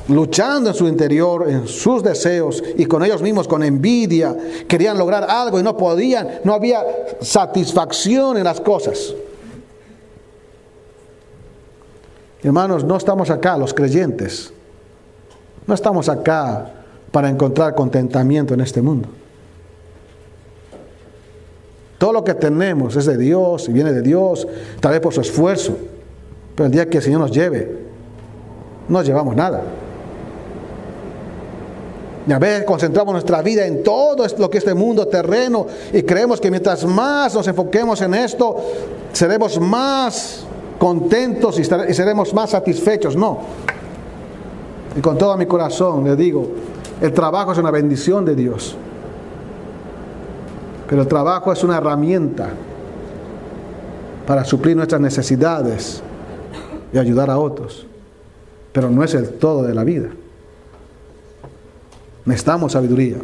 [0.07, 4.35] luchando en su interior, en sus deseos y con ellos mismos, con envidia.
[4.67, 6.39] Querían lograr algo y no podían.
[6.43, 6.83] No había
[7.21, 9.13] satisfacción en las cosas.
[12.43, 14.51] Hermanos, no estamos acá, los creyentes.
[15.67, 16.71] No estamos acá
[17.11, 19.09] para encontrar contentamiento en este mundo.
[21.97, 24.47] Todo lo que tenemos es de Dios y viene de Dios,
[24.79, 25.77] tal vez por su esfuerzo.
[26.55, 27.77] Pero el día que el Señor nos lleve,
[28.89, 29.61] no llevamos nada.
[32.27, 36.39] Y a veces concentramos nuestra vida en todo lo que este mundo terreno y creemos
[36.39, 38.57] que mientras más nos enfoquemos en esto,
[39.11, 40.43] seremos más
[40.77, 43.15] contentos y seremos más satisfechos.
[43.15, 43.39] No.
[44.95, 46.47] Y con todo mi corazón le digo,
[47.01, 48.75] el trabajo es una bendición de Dios.
[50.87, 52.49] Pero el trabajo es una herramienta
[54.27, 56.03] para suplir nuestras necesidades
[56.93, 57.87] y ayudar a otros.
[58.73, 60.09] Pero no es el todo de la vida.
[62.25, 63.17] Necesitamos sabiduría.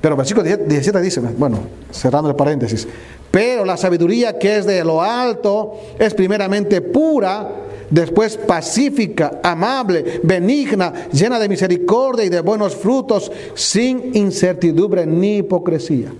[0.00, 1.58] Pero versículo 17 dice, bueno,
[1.90, 2.88] cerrando el paréntesis,
[3.30, 7.48] pero la sabiduría que es de lo alto es primeramente pura,
[7.90, 16.12] después pacífica, amable, benigna, llena de misericordia y de buenos frutos, sin incertidumbre ni hipocresía.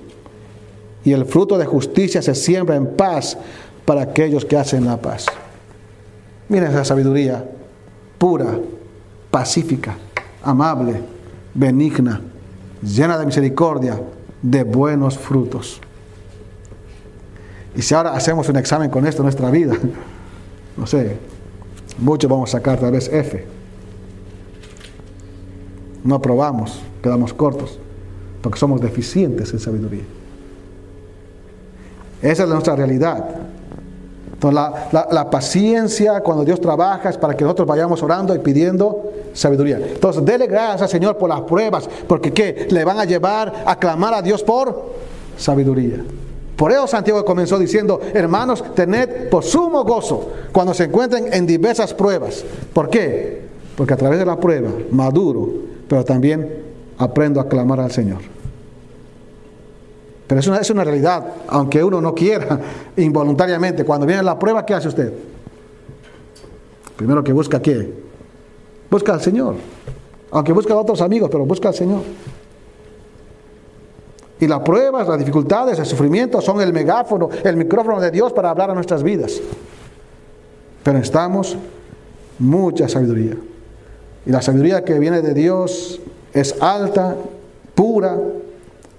[1.02, 3.38] Y el fruto de justicia se siembra en paz
[3.86, 5.26] para aquellos que hacen la paz.
[6.48, 7.44] Miren esa sabiduría
[8.18, 8.58] pura,
[9.30, 9.96] pacífica,
[10.42, 11.00] amable,
[11.54, 12.20] benigna,
[12.82, 14.00] llena de misericordia,
[14.42, 15.80] de buenos frutos.
[17.74, 19.74] Y si ahora hacemos un examen con esto en nuestra vida,
[20.76, 21.16] no sé,
[21.98, 23.46] muchos vamos a sacar tal vez F.
[26.02, 27.78] No aprobamos, quedamos cortos,
[28.42, 30.04] porque somos deficientes en sabiduría.
[32.22, 33.49] Esa es nuestra realidad.
[34.42, 39.76] Entonces, la, paciencia cuando Dios trabaja es para que nosotros vayamos orando y pidiendo sabiduría.
[39.76, 42.66] Entonces, dele gracias al Señor por las pruebas, porque ¿qué?
[42.70, 44.92] Le van a llevar a clamar a Dios por
[45.36, 46.02] sabiduría.
[46.56, 51.92] Por eso Santiago comenzó diciendo, hermanos, tened por sumo gozo cuando se encuentren en diversas
[51.92, 52.42] pruebas.
[52.72, 53.42] ¿Por qué?
[53.76, 55.50] Porque a través de la prueba maduro,
[55.86, 56.62] pero también
[56.96, 58.39] aprendo a clamar al Señor.
[60.30, 62.60] Pero es una, es una realidad, aunque uno no quiera
[62.96, 63.84] involuntariamente.
[63.84, 65.12] Cuando viene la prueba, ¿qué hace usted?
[66.94, 67.92] Primero que busca qué?
[68.88, 69.56] Busca al Señor.
[70.30, 72.02] Aunque busca a otros amigos, pero busca al Señor.
[74.38, 78.50] Y las pruebas, las dificultades, el sufrimiento son el megáfono, el micrófono de Dios para
[78.50, 79.40] hablar a nuestras vidas.
[80.84, 81.56] Pero necesitamos
[82.38, 83.36] mucha sabiduría.
[84.24, 86.00] Y la sabiduría que viene de Dios
[86.32, 87.16] es alta,
[87.74, 88.16] pura,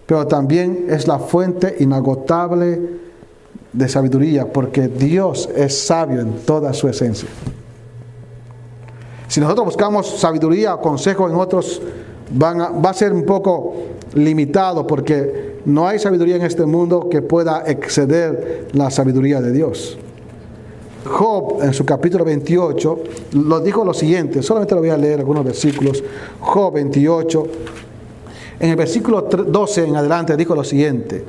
[0.05, 2.79] pero también es la fuente inagotable
[3.71, 7.29] de sabiduría, porque Dios es sabio en toda su esencia.
[9.27, 11.81] Si nosotros buscamos sabiduría o consejo en otros,
[12.41, 13.73] va a ser un poco
[14.13, 19.97] limitado, porque no hay sabiduría en este mundo que pueda exceder la sabiduría de Dios.
[21.05, 22.99] Job en su capítulo 28
[23.33, 26.03] lo dijo lo siguiente, solamente lo voy a leer algunos versículos.
[26.39, 27.43] Job 28,
[28.61, 31.25] en el versículo 12 en adelante dijo lo siguiente.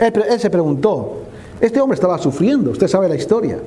[0.00, 1.18] Él, se preguntó,
[1.60, 3.60] este hombre estaba sufriendo, usted sabe la historia.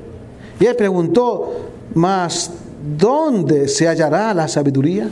[0.59, 2.51] Y él preguntó, mas
[2.97, 5.09] ¿dónde se hallará la sabiduría?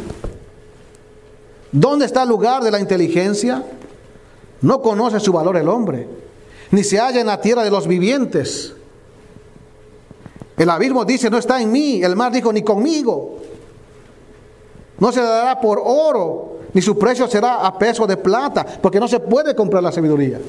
[1.71, 3.63] ¿Dónde está el lugar de la inteligencia?
[4.59, 6.09] No conoce su valor el hombre,
[6.71, 8.73] ni se halla en la tierra de los vivientes.
[10.57, 12.03] El abismo dice, no está en mí.
[12.03, 13.37] El mar dijo, ni conmigo.
[14.99, 19.07] No se dará por oro ni su precio será a peso de plata, porque no
[19.07, 20.39] se puede comprar la sabiduría.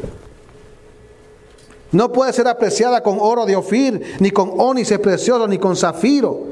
[1.91, 6.45] No puede ser apreciada con oro de Ofir, ni con ónice precioso, ni con zafiro.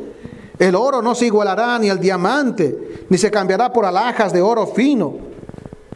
[0.58, 4.66] El oro no se igualará ni al diamante, ni se cambiará por alhajas de oro
[4.66, 5.16] fino.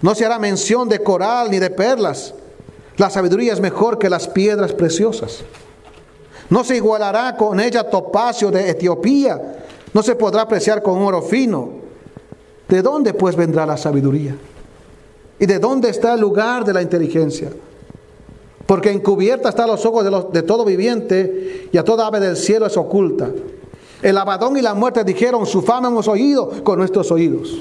[0.02, 2.34] No se hará mención de coral ni de perlas.
[2.98, 5.38] La sabiduría es mejor que las piedras preciosas.
[6.50, 9.40] No se igualará con ella topacio de Etiopía.
[9.94, 11.80] No se podrá apreciar con oro fino.
[12.70, 14.36] ¿De dónde pues vendrá la sabiduría?
[15.40, 17.50] ¿Y de dónde está el lugar de la inteligencia?
[18.64, 22.36] Porque encubierta está a los ojos de, de todo viviente y a toda ave del
[22.36, 23.28] cielo es oculta.
[24.00, 27.58] El abadón y la muerte dijeron, su fama hemos oído con nuestros oídos.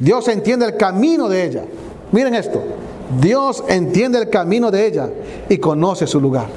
[0.00, 1.64] Dios entiende el camino de ella.
[2.10, 2.60] Miren esto.
[3.20, 5.10] Dios entiende el camino de ella
[5.48, 6.48] y conoce su lugar.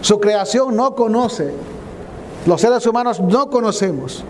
[0.00, 1.52] Su creación no conoce.
[2.44, 4.24] Los seres humanos no conocemos.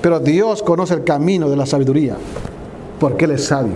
[0.00, 2.16] Pero Dios conoce el camino de la sabiduría,
[3.00, 3.74] porque Él es sabio.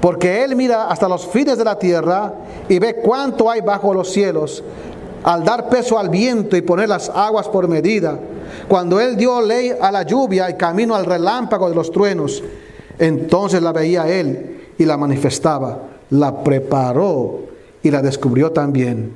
[0.00, 2.34] Porque Él mira hasta los fines de la tierra
[2.68, 4.62] y ve cuánto hay bajo los cielos,
[5.22, 8.18] al dar peso al viento y poner las aguas por medida.
[8.68, 12.42] Cuando Él dio ley a la lluvia y camino al relámpago de los truenos,
[12.98, 15.78] entonces la veía Él y la manifestaba,
[16.10, 17.40] la preparó
[17.82, 19.14] y la descubrió también.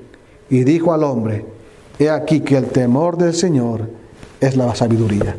[0.50, 1.44] Y dijo al hombre,
[1.98, 3.97] He aquí que el temor del Señor
[4.40, 5.36] es la sabiduría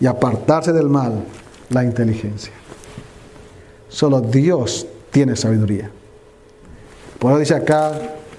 [0.00, 1.24] y apartarse del mal
[1.70, 2.52] la inteligencia.
[3.88, 5.90] Solo Dios tiene sabiduría.
[7.18, 7.92] Por eso dice acá,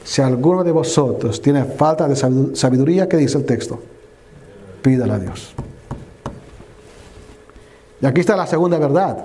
[0.04, 2.16] si alguno de vosotros tiene falta de
[2.56, 3.80] sabiduría, ¿qué dice el texto?
[4.82, 5.54] Pídala a Dios.
[8.02, 9.18] Y aquí está la segunda verdad.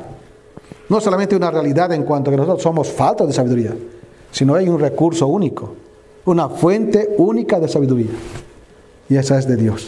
[0.89, 3.75] No solamente una realidad en cuanto a que nosotros somos falta de sabiduría,
[4.31, 5.75] sino hay un recurso único,
[6.25, 8.11] una fuente única de sabiduría.
[9.09, 9.87] Y esa es de Dios.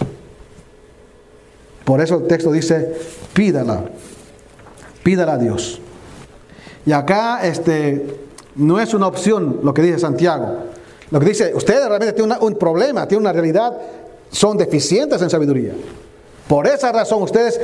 [1.85, 2.95] Por eso el texto dice,
[3.33, 3.85] pídala,
[5.03, 5.81] pídala a Dios.
[6.87, 8.19] Y acá este,
[8.57, 10.59] no es una opción lo que dice Santiago.
[11.11, 13.77] Lo que dice, ustedes realmente tienen un problema, tienen una realidad,
[14.31, 15.75] son deficientes en sabiduría.
[16.49, 17.61] Por esa razón ustedes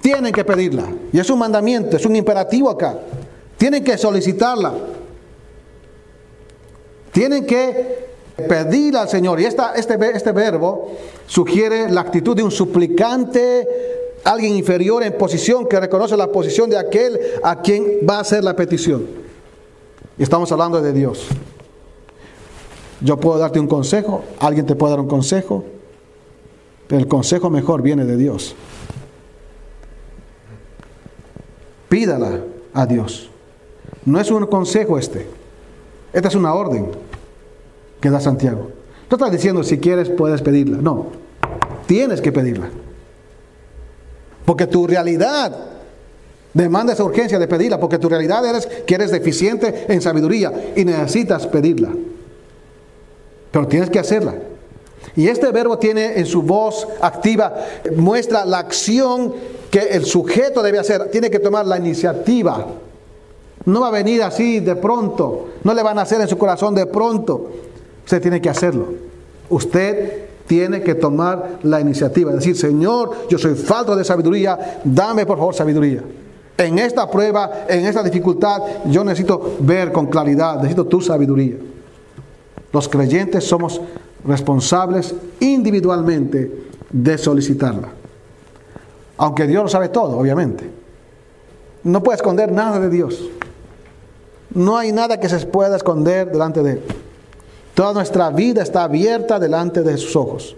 [0.00, 0.84] tienen que pedirla.
[1.12, 2.98] Y es un mandamiento, es un imperativo acá.
[3.56, 4.74] Tienen que solicitarla.
[7.12, 8.07] Tienen que
[8.46, 9.40] pedirla al Señor.
[9.40, 10.92] Y esta, este, este verbo
[11.26, 13.66] sugiere la actitud de un suplicante,
[14.24, 18.44] alguien inferior en posición que reconoce la posición de aquel a quien va a hacer
[18.44, 19.06] la petición.
[20.16, 21.26] Y estamos hablando de Dios.
[23.00, 25.64] Yo puedo darte un consejo, alguien te puede dar un consejo,
[26.86, 28.54] pero el consejo mejor viene de Dios.
[31.88, 32.40] Pídala
[32.74, 33.30] a Dios.
[34.04, 35.26] No es un consejo este.
[36.12, 36.90] Esta es una orden
[38.00, 38.70] que da Santiago.
[39.10, 40.78] No estás diciendo si quieres puedes pedirla.
[40.78, 41.06] No.
[41.86, 42.68] Tienes que pedirla.
[44.44, 45.56] Porque tu realidad
[46.52, 47.80] demanda esa urgencia de pedirla.
[47.80, 51.90] Porque tu realidad eres que eres deficiente en sabiduría y necesitas pedirla.
[53.50, 54.34] Pero tienes que hacerla.
[55.16, 57.54] Y este verbo tiene en su voz activa,
[57.96, 59.34] muestra la acción
[59.70, 61.10] que el sujeto debe hacer.
[61.10, 62.66] Tiene que tomar la iniciativa.
[63.64, 65.48] No va a venir así de pronto.
[65.64, 67.50] No le van a hacer en su corazón de pronto.
[68.08, 68.86] Usted tiene que hacerlo.
[69.50, 72.32] Usted tiene que tomar la iniciativa.
[72.32, 74.80] Decir, Señor, yo soy falto de sabiduría.
[74.82, 76.02] Dame por favor sabiduría.
[76.56, 80.56] En esta prueba, en esta dificultad, yo necesito ver con claridad.
[80.56, 81.56] Necesito tu sabiduría.
[82.72, 83.78] Los creyentes somos
[84.24, 86.50] responsables individualmente
[86.88, 87.88] de solicitarla.
[89.18, 90.70] Aunque Dios lo sabe todo, obviamente.
[91.84, 93.28] No puede esconder nada de Dios.
[94.54, 96.82] No hay nada que se pueda esconder delante de Él.
[97.78, 100.56] Toda nuestra vida está abierta delante de sus ojos.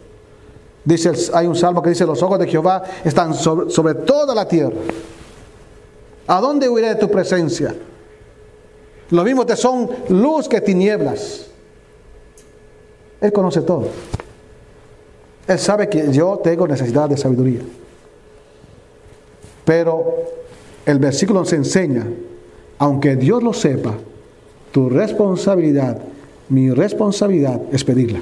[0.83, 4.79] Dice, hay un salmo que dice, los ojos de Jehová están sobre, toda la tierra.
[6.27, 7.77] ¿A dónde huiré de tu presencia?
[9.11, 11.49] Lo mismo te son luz que tinieblas.
[13.21, 13.87] Él conoce todo.
[15.47, 17.61] Él sabe que yo tengo necesidad de sabiduría.
[19.67, 20.25] Pero
[20.87, 22.07] el versículo nos enseña,
[22.79, 23.93] aunque Dios lo sepa,
[24.73, 26.01] tu responsabilidad,
[26.51, 28.21] mi responsabilidad es pedirla.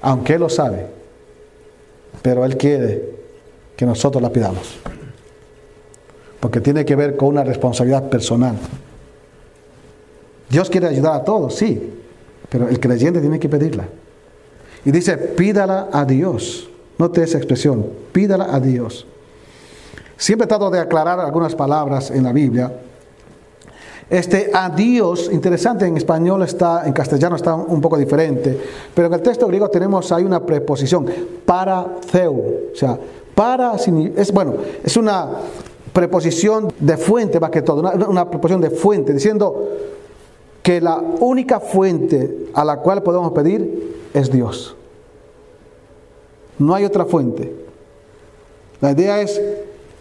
[0.00, 0.86] Aunque Él lo sabe,
[2.20, 3.10] pero Él quiere
[3.76, 4.78] que nosotros la pidamos.
[6.40, 8.56] Porque tiene que ver con una responsabilidad personal.
[10.48, 11.92] Dios quiere ayudar a todos, sí,
[12.48, 13.86] pero el creyente tiene que pedirla.
[14.84, 16.68] Y dice, pídala a Dios.
[16.98, 19.06] Note esa expresión, pídala a Dios.
[20.16, 22.72] Siempre he tratado de aclarar algunas palabras en la Biblia.
[24.10, 28.58] Este a Dios, interesante, en español está, en castellano está un poco diferente,
[28.94, 31.06] pero en el texto griego tenemos hay una preposición,
[31.46, 32.98] para theu, o sea,
[33.34, 35.28] para, es, bueno, es una
[35.92, 39.68] preposición de fuente más que todo, una, una preposición de fuente, diciendo
[40.62, 44.76] que la única fuente a la cual podemos pedir es Dios.
[46.58, 47.52] No hay otra fuente.
[48.80, 49.40] La idea es,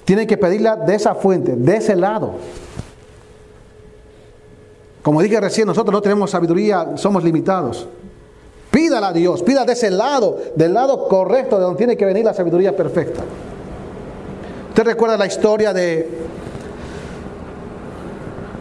[0.06, 2.34] tienen que pedirla de esa fuente, de ese lado.
[5.02, 7.88] Como dije recién, nosotros no tenemos sabiduría, somos limitados.
[8.70, 12.24] Pídala a Dios, pídala de ese lado, del lado correcto de donde tiene que venir
[12.24, 13.22] la sabiduría perfecta.
[14.70, 16.10] ¿Usted recuerda la historia de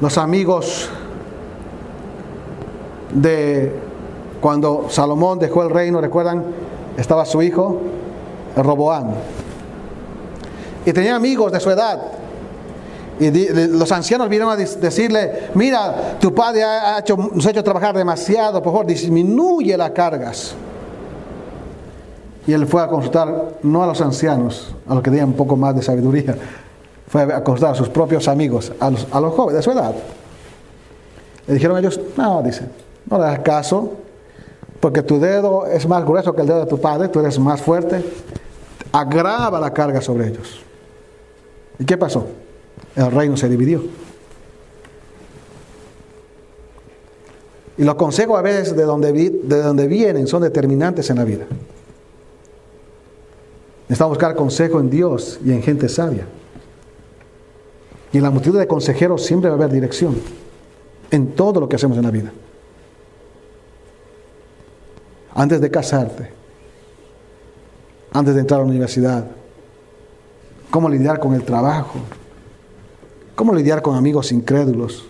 [0.00, 0.88] los amigos
[3.14, 3.72] de
[4.40, 6.44] cuando Salomón dejó el reino, recuerdan,
[6.96, 7.80] estaba su hijo,
[8.56, 9.12] Roboam.
[10.86, 12.00] Y tenía amigos de su edad.
[13.20, 13.30] Y
[13.68, 18.62] los ancianos vinieron a decirle, mira, tu padre ha hecho, nos ha hecho trabajar demasiado,
[18.62, 20.54] por favor, disminuye las cargas.
[22.46, 25.54] Y él fue a consultar, no a los ancianos, a los que tenían un poco
[25.54, 26.34] más de sabiduría,
[27.06, 29.04] fue a consultar a sus propios amigos, a los,
[29.34, 29.94] jóvenes de su edad.
[31.46, 32.70] Le dijeron ellos, no, dice,
[33.04, 33.98] no le das caso,
[34.80, 37.60] porque tu dedo es más grueso que el dedo de tu padre, tú eres más
[37.60, 38.02] fuerte.
[38.92, 40.62] Agrava la carga sobre ellos.
[41.78, 42.26] ¿Y qué pasó?
[42.97, 43.82] El reino se dividió.
[47.78, 51.47] Y los consejos a veces de donde, de donde vienen son determinantes en la vida.
[53.88, 56.26] Necesitamos buscar consejo en Dios y en gente sabia.
[58.12, 60.16] Y en la multitud de consejeros siempre va a haber dirección
[61.11, 62.32] en todo lo que hacemos en la vida.
[65.34, 66.30] Antes de casarte,
[68.12, 69.26] antes de entrar a la universidad,
[70.70, 71.99] cómo lidiar con el trabajo,
[73.41, 75.07] cómo lidiar con amigos incrédulos,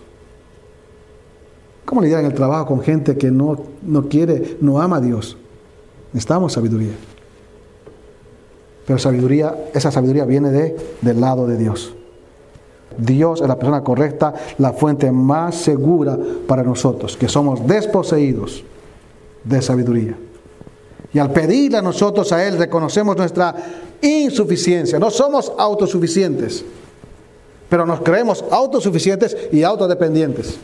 [1.83, 5.35] cómo lidiar en el trabajo con gente que no, no quiere, no ama a Dios.
[6.13, 6.93] Necesitamos sabiduría.
[8.87, 11.93] Pero sabiduría, esa sabiduría viene de, del lado de Dios.
[12.97, 16.17] Dios es la persona correcta, la fuente más segura
[16.47, 18.63] para nosotros, que somos desposeídos
[19.43, 20.15] de sabiduría.
[21.13, 23.53] Y al pedirle a nosotros a Él, reconocemos nuestra
[24.01, 24.99] insuficiencia.
[24.99, 26.63] No somos autosuficientes,
[27.71, 30.57] pero nos creemos autosuficientes y autodependientes.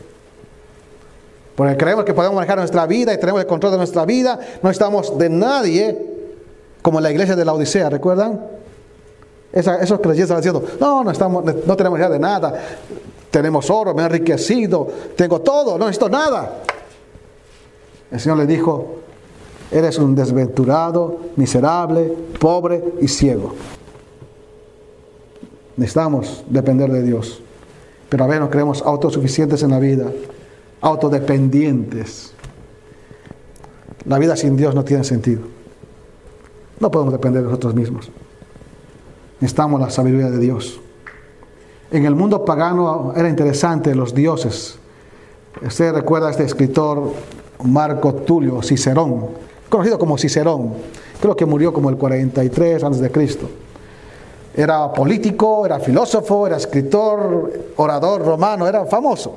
[1.55, 4.37] Porque creemos que podemos manejar nuestra vida y tenemos el control de nuestra vida.
[4.61, 5.97] No estamos de nadie
[6.81, 8.41] como la iglesia de la Odisea, ¿recuerdan?
[9.53, 12.53] esos creyentes estaban diciendo, no, no, estamos, no tenemos idea de nada,
[13.31, 14.85] tenemos oro, me he enriquecido,
[15.15, 16.57] tengo todo, no necesito nada.
[18.11, 18.97] El Señor le dijo,
[19.71, 23.53] eres un desventurado, miserable, pobre y ciego.
[25.77, 27.41] Necesitamos depender de Dios.
[28.09, 30.11] Pero a veces nos creemos autosuficientes en la vida,
[30.81, 32.33] autodependientes.
[34.05, 35.41] La vida sin Dios no tiene sentido.
[36.79, 38.09] No podemos depender de nosotros mismos.
[39.39, 40.79] Necesitamos la sabiduría de Dios.
[41.91, 44.79] En el mundo pagano era interesante los dioses.
[45.65, 47.13] Usted recuerda a este escritor
[47.63, 49.27] Marco Tulio Cicerón,
[49.69, 50.73] conocido como Cicerón.
[51.19, 53.49] Creo que murió como el 43 antes de Cristo.
[54.57, 59.35] Era político, era filósofo, era escritor, orador romano, era famoso.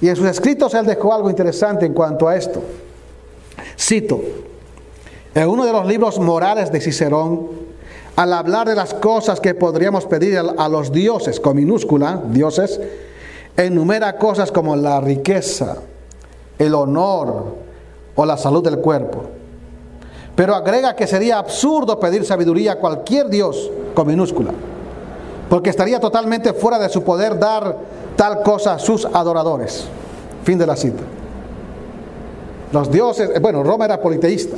[0.00, 2.62] Y en sus escritos él dejó algo interesante en cuanto a esto.
[3.78, 4.22] Cito,
[5.34, 7.50] en uno de los libros morales de Cicerón,
[8.16, 12.80] al hablar de las cosas que podríamos pedir a los dioses, con minúscula, dioses,
[13.54, 15.76] enumera cosas como la riqueza,
[16.58, 17.54] el honor
[18.14, 19.41] o la salud del cuerpo.
[20.42, 24.50] Pero agrega que sería absurdo pedir sabiduría a cualquier dios con minúscula,
[25.48, 27.76] porque estaría totalmente fuera de su poder dar
[28.16, 29.84] tal cosa a sus adoradores.
[30.42, 31.04] Fin de la cita.
[32.72, 34.56] Los dioses, bueno, Roma era politeísta.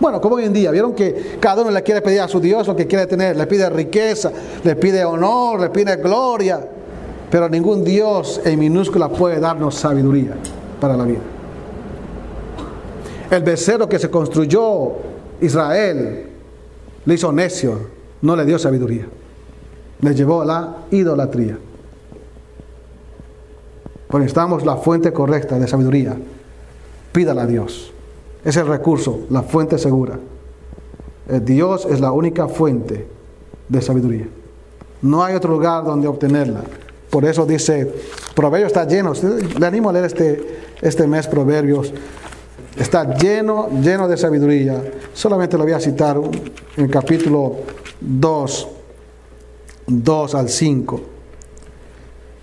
[0.00, 2.66] Bueno, como hoy en día, vieron que cada uno le quiere pedir a su Dios
[2.66, 4.32] lo que quiere tener, le pide riqueza,
[4.64, 6.68] le pide honor, le pide gloria,
[7.30, 10.32] pero ningún Dios en minúscula puede darnos sabiduría
[10.80, 11.35] para la vida.
[13.30, 14.92] El becerro que se construyó
[15.40, 16.26] Israel
[17.04, 17.78] le hizo necio,
[18.22, 19.06] no le dio sabiduría,
[20.00, 21.58] le llevó a la idolatría.
[24.08, 26.16] Pues necesitamos la fuente correcta de sabiduría,
[27.12, 27.92] pídala a Dios.
[28.44, 30.18] Es el recurso, la fuente segura.
[31.28, 33.06] Eh, Dios es la única fuente
[33.68, 34.28] de sabiduría.
[35.02, 36.62] No hay otro lugar donde obtenerla.
[37.10, 37.92] Por eso dice,
[38.34, 39.12] Proverbios está lleno.
[39.58, 41.92] Le animo a leer este, este mes Proverbios.
[42.76, 44.82] Está lleno, lleno de sabiduría.
[45.14, 46.18] Solamente lo voy a citar
[46.76, 47.56] en el capítulo
[48.00, 48.68] 2,
[49.86, 51.00] 2 al 5.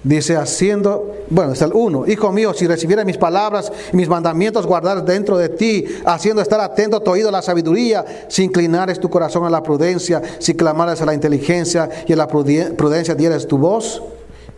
[0.03, 4.65] Dice, haciendo, bueno, es el uno, hijo mío, si recibiera mis palabras y mis mandamientos,
[4.65, 8.99] guardar dentro de ti, haciendo estar atento a tu oído a la sabiduría, si inclinares
[8.99, 13.47] tu corazón a la prudencia, si clamares a la inteligencia y a la prudencia dieres
[13.47, 14.01] tu voz,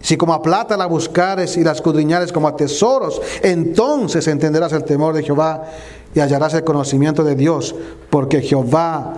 [0.01, 4.83] si como a plata la buscares y la escudriñares como a tesoros, entonces entenderás el
[4.83, 5.63] temor de Jehová
[6.13, 7.75] y hallarás el conocimiento de Dios,
[8.09, 9.13] porque Jehová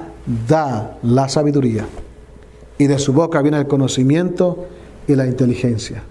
[0.47, 1.85] da la sabiduría
[2.77, 4.65] y de su boca viene el conocimiento
[5.07, 6.03] y la inteligencia.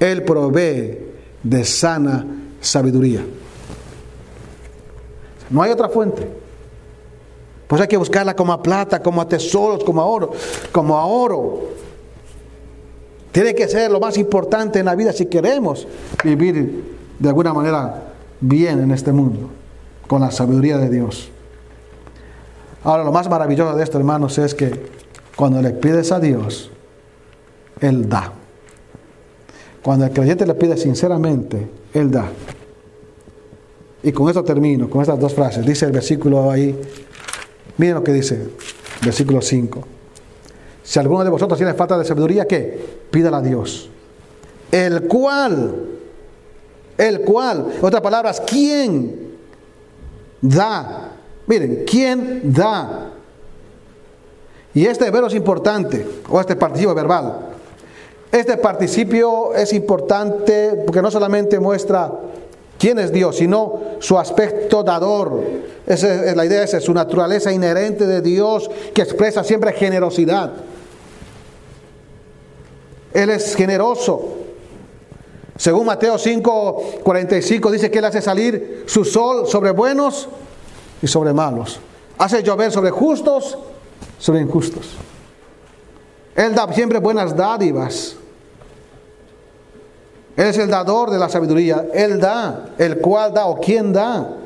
[0.00, 0.98] Él provee
[1.42, 2.26] de sana
[2.60, 3.24] sabiduría.
[5.50, 6.28] No hay otra fuente.
[7.66, 10.32] Pues hay que buscarla como a plata, como a tesoros, como a oro,
[10.72, 11.68] como a oro.
[13.38, 15.86] Tiene que ser lo más importante en la vida si queremos
[16.24, 16.82] vivir
[17.20, 19.48] de alguna manera bien en este mundo,
[20.08, 21.30] con la sabiduría de Dios.
[22.82, 24.90] Ahora, lo más maravilloso de esto, hermanos, es que
[25.36, 26.72] cuando le pides a Dios,
[27.80, 28.32] Él da.
[29.82, 32.26] Cuando el creyente le pide sinceramente, Él da.
[34.02, 35.64] Y con esto termino, con estas dos frases.
[35.64, 36.76] Dice el versículo ahí,
[37.76, 38.48] miren lo que dice,
[39.00, 39.97] versículo 5.
[40.88, 42.82] Si alguno de vosotros tiene falta de sabiduría, ¿qué?
[43.10, 43.90] Pídala a Dios.
[44.72, 45.74] El cual,
[46.96, 49.36] el cual, otras palabras, ¿quién
[50.40, 51.10] da?
[51.46, 53.10] Miren, ¿quién da?
[54.72, 57.34] Y este verbo es importante, o este participo verbal.
[58.32, 62.10] Este participio es importante porque no solamente muestra
[62.78, 65.38] quién es Dios, sino su aspecto dador.
[65.86, 70.50] Esa es la idea, esa es su naturaleza inherente de Dios que expresa siempre generosidad.
[73.12, 74.36] Él es generoso.
[75.56, 80.28] Según Mateo 5, 45 dice que Él hace salir su sol sobre buenos
[81.02, 81.80] y sobre malos.
[82.16, 83.58] Hace llover sobre justos,
[84.18, 84.96] sobre injustos.
[86.34, 88.16] Él da siempre buenas dádivas.
[90.36, 91.86] Él es el dador de la sabiduría.
[91.92, 94.36] Él da, el cual da o quién da.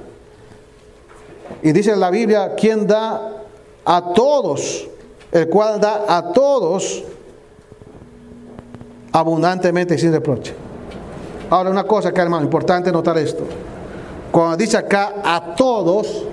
[1.62, 3.42] Y dice en la Biblia, quién da
[3.84, 4.88] a todos,
[5.30, 7.04] el cual da a todos
[9.12, 10.54] abundantemente y sin reproche.
[11.50, 13.44] Ahora, una cosa que hermano, importante notar esto.
[14.30, 16.24] Cuando dice acá a todos,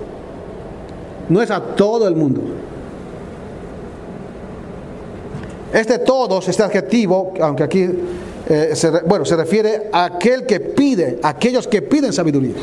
[1.28, 2.40] no es a todo el mundo.
[5.72, 7.88] Este todos, este adjetivo, aunque aquí,
[8.48, 12.54] eh, se, bueno, se refiere a aquel que pide, a aquellos que piden sabiduría.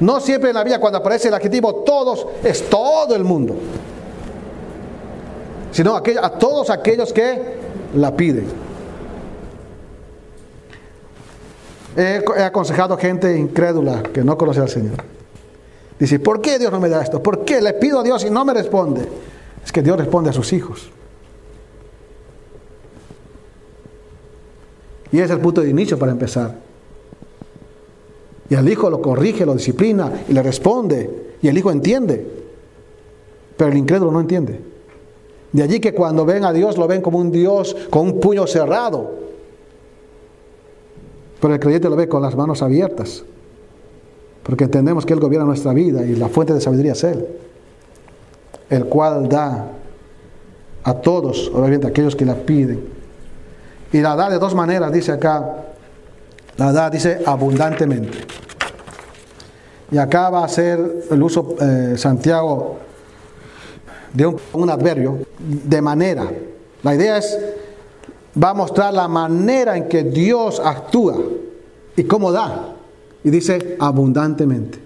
[0.00, 3.56] No siempre en la Biblia cuando aparece el adjetivo todos es todo el mundo,
[5.70, 8.46] sino a todos aquellos que la piden.
[11.96, 15.02] He, aconsejado gente incrédula que no conoce al Señor.
[15.98, 17.22] Dice, ¿por qué Dios no me da esto?
[17.22, 19.08] ¿Por qué le pido a Dios y no me responde?
[19.64, 20.90] Es que Dios responde a sus hijos.
[25.10, 26.54] Y es el punto de inicio para empezar.
[28.50, 31.34] Y el hijo lo corrige, lo disciplina y le responde.
[31.42, 32.24] Y el hijo entiende.
[33.56, 34.60] Pero el incrédulo no entiende.
[35.52, 38.46] De allí que cuando ven a Dios lo ven como un Dios con un puño
[38.46, 39.10] cerrado.
[41.40, 43.22] Pero el creyente lo ve con las manos abiertas,
[44.42, 47.26] porque entendemos que Él gobierna nuestra vida y la fuente de sabiduría es Él,
[48.70, 49.72] el cual da
[50.82, 52.82] a todos, obviamente a aquellos que la piden.
[53.92, 55.64] Y la da de dos maneras, dice acá,
[56.56, 58.18] la da, dice abundantemente.
[59.90, 62.78] Y acá va a ser el uso eh, Santiago
[64.12, 66.30] de un, adverbio, de manera.
[66.82, 67.38] La idea es
[68.42, 71.16] va a mostrar la manera en que Dios actúa
[71.96, 72.74] y cómo da.
[73.24, 74.78] Y dice abundantemente.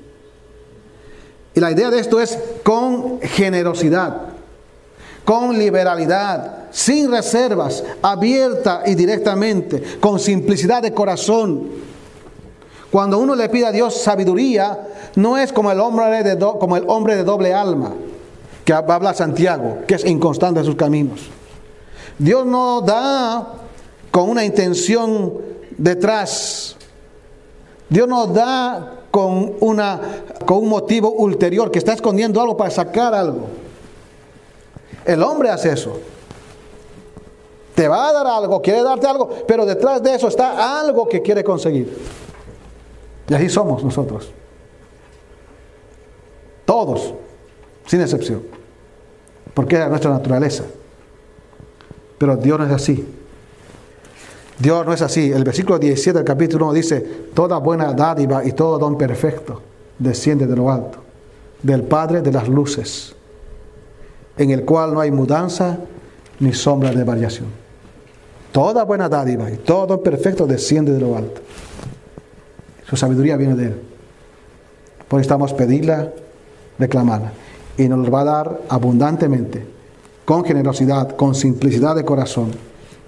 [1.54, 4.22] Y la idea de esto es con generosidad,
[5.24, 11.68] con liberalidad, sin reservas, abierta y directamente, con simplicidad de corazón.
[12.90, 16.84] Cuando uno le pide a Dios sabiduría, no es como el hombre de, como el
[16.86, 17.92] hombre de doble alma,
[18.64, 21.20] que habla Santiago, que es inconstante en sus caminos.
[22.18, 23.46] Dios no da
[24.10, 25.32] con una intención
[25.76, 26.76] detrás.
[27.88, 30.00] Dios no da con, una,
[30.46, 33.46] con un motivo ulterior, que está escondiendo algo para sacar algo.
[35.04, 35.98] El hombre hace eso.
[37.74, 41.22] Te va a dar algo, quiere darte algo, pero detrás de eso está algo que
[41.22, 41.98] quiere conseguir.
[43.28, 44.30] Y así somos nosotros.
[46.64, 47.14] Todos,
[47.92, 48.40] sin excepción.
[49.52, 50.64] Porque es nuestra naturaleza.
[52.16, 53.06] Pero Dios no es así.
[54.58, 55.30] Dios no es así.
[55.30, 57.00] El versículo 17 del capítulo 1 dice,
[57.34, 59.60] toda buena dádiva y todo don perfecto
[59.98, 61.00] desciende de lo alto,
[61.62, 63.14] del Padre de las luces,
[64.38, 65.78] en el cual no hay mudanza
[66.40, 67.48] ni sombra de variación.
[68.52, 71.42] Toda buena dádiva y todo don perfecto desciende de lo alto.
[72.88, 73.82] Su sabiduría viene de Él.
[75.08, 76.10] Por eso estamos pedirla,
[76.78, 77.32] reclamarla.
[77.76, 79.66] Y nos lo va a dar abundantemente
[80.24, 82.50] con generosidad, con simplicidad de corazón,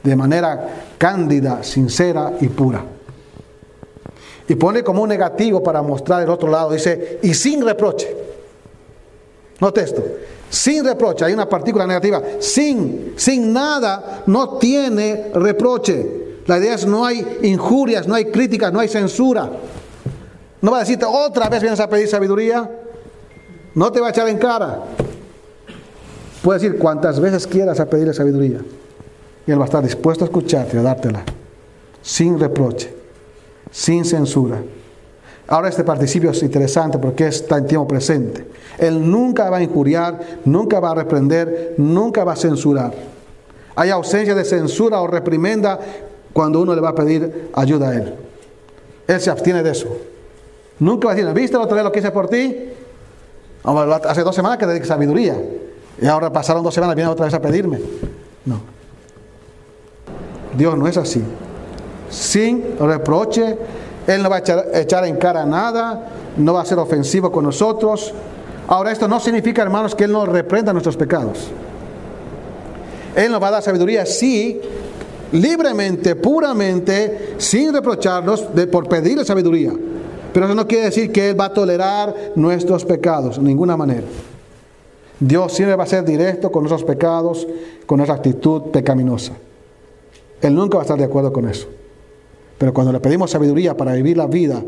[0.03, 2.85] de manera cándida, sincera y pura.
[4.49, 8.15] Y pone como un negativo para mostrar el otro lado, dice, y sin reproche.
[9.61, 10.03] Note esto,
[10.51, 16.25] sin reproche, hay una partícula negativa, sin, sin nada, no tiene reproche.
[16.47, 19.51] La idea es no hay injurias, no hay críticas, no hay censura.
[20.61, 22.71] No va a decirte otra vez vienes a pedir sabiduría,
[23.75, 24.83] no te va a echar en cara.
[26.43, 28.61] Puedes ir cuantas veces quieras a pedirle sabiduría.
[29.47, 31.23] Y Él va a estar dispuesto a escucharte, a dártela,
[32.03, 32.95] sin reproche,
[33.71, 34.63] sin censura.
[35.47, 38.47] Ahora este participio es interesante porque está en tiempo presente.
[38.79, 42.93] Él nunca va a injuriar, nunca va a reprender, nunca va a censurar.
[43.77, 45.79] Hay ausencia de censura o reprimenda
[46.33, 48.15] cuando uno le va a pedir ayuda a Él.
[49.07, 49.89] Él se abstiene de eso.
[50.79, 52.74] Nunca va a decir, ¿viste otra vez lo que hice por ti?
[53.65, 55.37] Hace dos semanas que le di sabiduría.
[56.01, 57.81] Y ahora pasaron dos semanas, viene otra vez a pedirme.
[58.45, 58.61] No.
[60.57, 61.23] Dios no es así.
[62.11, 63.57] Sin reproche,
[64.07, 68.13] Él no va a echar, en cara nada, no va a ser ofensivo con nosotros.
[68.69, 71.49] Ahora, esto no significa, hermanos, que Él no reprenda nuestros pecados.
[73.17, 74.61] Él nos va a dar sabiduría, sí,
[75.33, 79.73] libremente, puramente, sin reprocharnos de, por pedirle sabiduría.
[80.35, 84.03] Pero eso no quiere decir que Él va a tolerar nuestros pecados, de ninguna manera.
[85.21, 87.47] Dios siempre va a ser directo con nuestros pecados,
[87.87, 89.33] con nuestra actitud pecaminosa.
[90.43, 91.69] Él nunca va a estar de acuerdo con eso.
[92.59, 94.61] Pero cuando le pedimos sabiduría para vivir la vida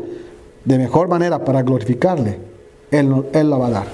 [0.63, 2.37] de mejor manera, para glorificarle,
[2.89, 3.87] Él, Él la va a dar.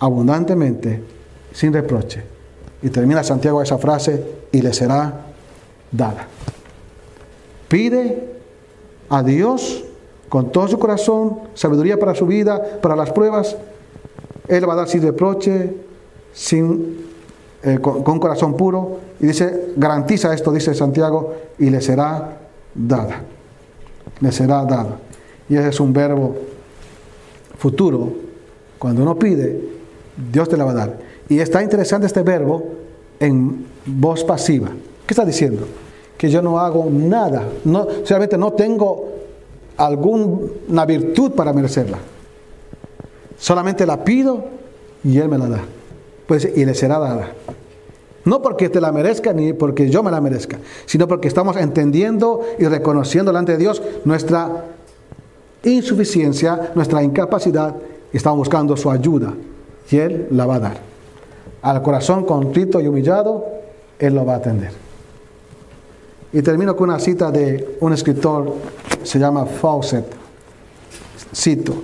[0.00, 1.02] Abundantemente,
[1.50, 2.22] sin reproche.
[2.82, 4.22] Y termina Santiago esa frase,
[4.52, 5.28] y le será
[5.90, 6.28] dada.
[7.68, 8.34] Pide
[9.08, 9.82] a Dios
[10.28, 13.56] con todo su corazón, sabiduría para su vida, para las pruebas.
[14.48, 15.74] Él va a dar sin reproche,
[16.32, 17.06] sin,
[17.62, 18.98] eh, con, con corazón puro.
[19.20, 22.38] Y dice, garantiza esto, dice Santiago, y le será
[22.74, 23.22] dada.
[24.20, 24.98] Le será dada.
[25.48, 26.34] Y ese es un verbo
[27.58, 28.12] futuro.
[28.78, 29.60] Cuando uno pide,
[30.32, 30.98] Dios te la va a dar.
[31.28, 32.62] Y está interesante este verbo
[33.20, 34.68] en voz pasiva.
[35.06, 35.66] ¿Qué está diciendo?
[36.16, 37.48] Que yo no hago nada.
[37.64, 39.13] No, solamente no tengo
[39.76, 41.98] alguna virtud para merecerla.
[43.38, 44.44] Solamente la pido
[45.02, 45.60] y Él me la da.
[46.26, 47.30] Pues, y le será dada.
[48.24, 52.40] No porque te la merezca ni porque yo me la merezca, sino porque estamos entendiendo
[52.58, 54.64] y reconociendo delante de Dios nuestra
[55.62, 57.74] insuficiencia, nuestra incapacidad,
[58.12, 59.34] y estamos buscando su ayuda.
[59.90, 60.76] Y Él la va a dar.
[61.60, 63.44] Al corazón contrito y humillado,
[63.98, 64.70] Él lo va a atender.
[66.32, 68.54] Y termino con una cita de un escritor,
[69.04, 70.06] se llama Fawcett.
[71.34, 71.74] Cito.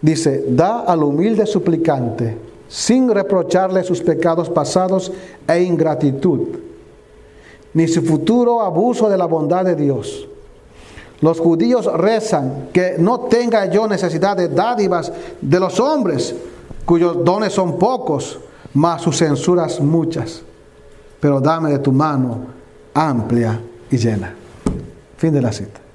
[0.00, 5.10] Dice, da al humilde suplicante sin reprocharle sus pecados pasados
[5.46, 6.40] e ingratitud,
[7.72, 10.28] ni su futuro abuso de la bondad de Dios.
[11.20, 16.34] Los judíos rezan que no tenga yo necesidad de dádivas de los hombres,
[16.84, 18.38] cuyos dones son pocos,
[18.74, 20.42] mas sus censuras muchas.
[21.18, 22.46] Pero dame de tu mano
[22.94, 23.60] amplia
[23.90, 24.34] y llena.
[25.16, 25.87] Fin de la cita.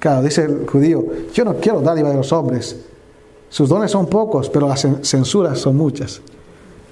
[0.00, 2.74] Claro, dice el judío, yo no quiero dádivas de los hombres,
[3.50, 6.22] sus dones son pocos, pero las censuras son muchas.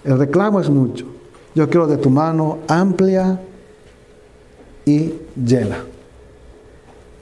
[0.04, 1.06] El reclamo es mucho.
[1.54, 3.40] Yo quiero de tu mano amplia
[4.84, 5.84] y llena.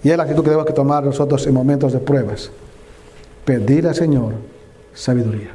[0.02, 2.50] Y es la actitud que debemos que tomar nosotros en momentos de pruebas.
[3.44, 4.34] Pedir al Señor
[4.92, 5.54] sabiduría.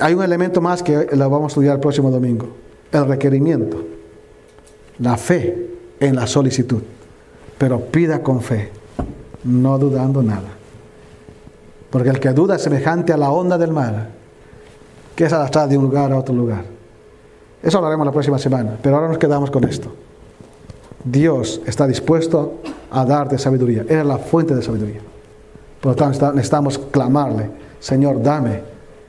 [0.00, 2.48] Hay un elemento más que lo vamos a estudiar el próximo domingo.
[2.90, 3.84] El requerimiento.
[4.98, 5.68] La fe
[6.00, 6.82] en la solicitud.
[7.60, 8.70] Pero pida con fe,
[9.44, 10.48] no dudando nada.
[11.90, 14.08] Porque el que duda es semejante a la onda del mar,
[15.14, 16.64] que es arrastrada de un lugar a otro lugar.
[17.62, 19.92] Eso hablaremos la próxima semana, pero ahora nos quedamos con esto.
[21.04, 23.82] Dios está dispuesto a darte sabiduría.
[23.82, 25.02] Él es la fuente de sabiduría.
[25.82, 28.62] Por lo tanto, necesitamos clamarle, Señor, dame,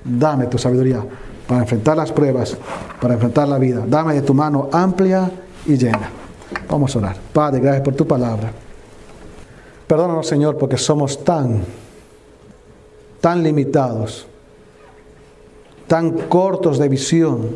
[0.04, 1.02] dame tu sabiduría
[1.48, 2.58] para enfrentar las pruebas,
[3.00, 3.86] para enfrentar la vida.
[3.88, 5.32] Dame de tu mano amplia
[5.66, 6.21] y llena.
[6.70, 7.16] Vamos a orar.
[7.34, 8.52] Padre, gracias por tu palabra.
[9.88, 11.64] Perdónanos, Señor, porque somos tan
[13.22, 14.26] tan limitados,
[15.88, 17.50] tan cortos de visión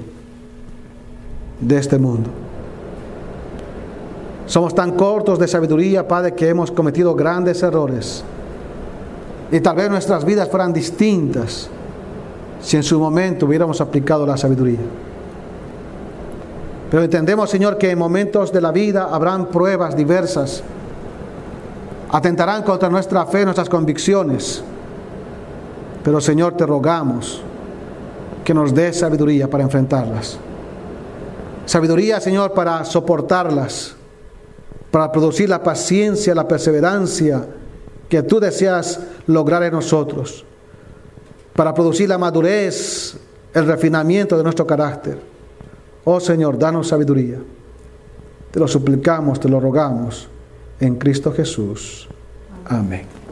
[1.60, 2.30] de este mundo.
[4.46, 8.24] Somos tan cortos de sabiduría, Padre, que hemos cometido grandes errores.
[9.52, 11.68] Y tal vez nuestras vidas fueran distintas
[12.62, 14.80] si en su momento hubiéramos aplicado la sabiduría.
[16.90, 20.64] Pero entendemos, Señor, que en momentos de la vida habrán pruebas diversas.
[22.12, 24.64] Atentarán contra nuestra fe, nuestras convicciones.
[26.04, 27.42] Pero Señor, te rogamos
[28.44, 30.38] que nos dé sabiduría para enfrentarlas.
[31.66, 33.96] Sabiduría, Señor, para soportarlas,
[34.92, 37.44] para producir la paciencia, la perseverancia
[38.08, 40.46] que tú deseas lograr en nosotros,
[41.56, 43.18] para producir la madurez,
[43.54, 45.35] el refinamiento de nuestro carácter.
[46.06, 47.40] Oh Señor, danos sabiduría.
[48.52, 50.30] Te lo suplicamos, te lo rogamos
[50.80, 52.08] en Cristo Jesús.
[52.66, 53.25] Amén.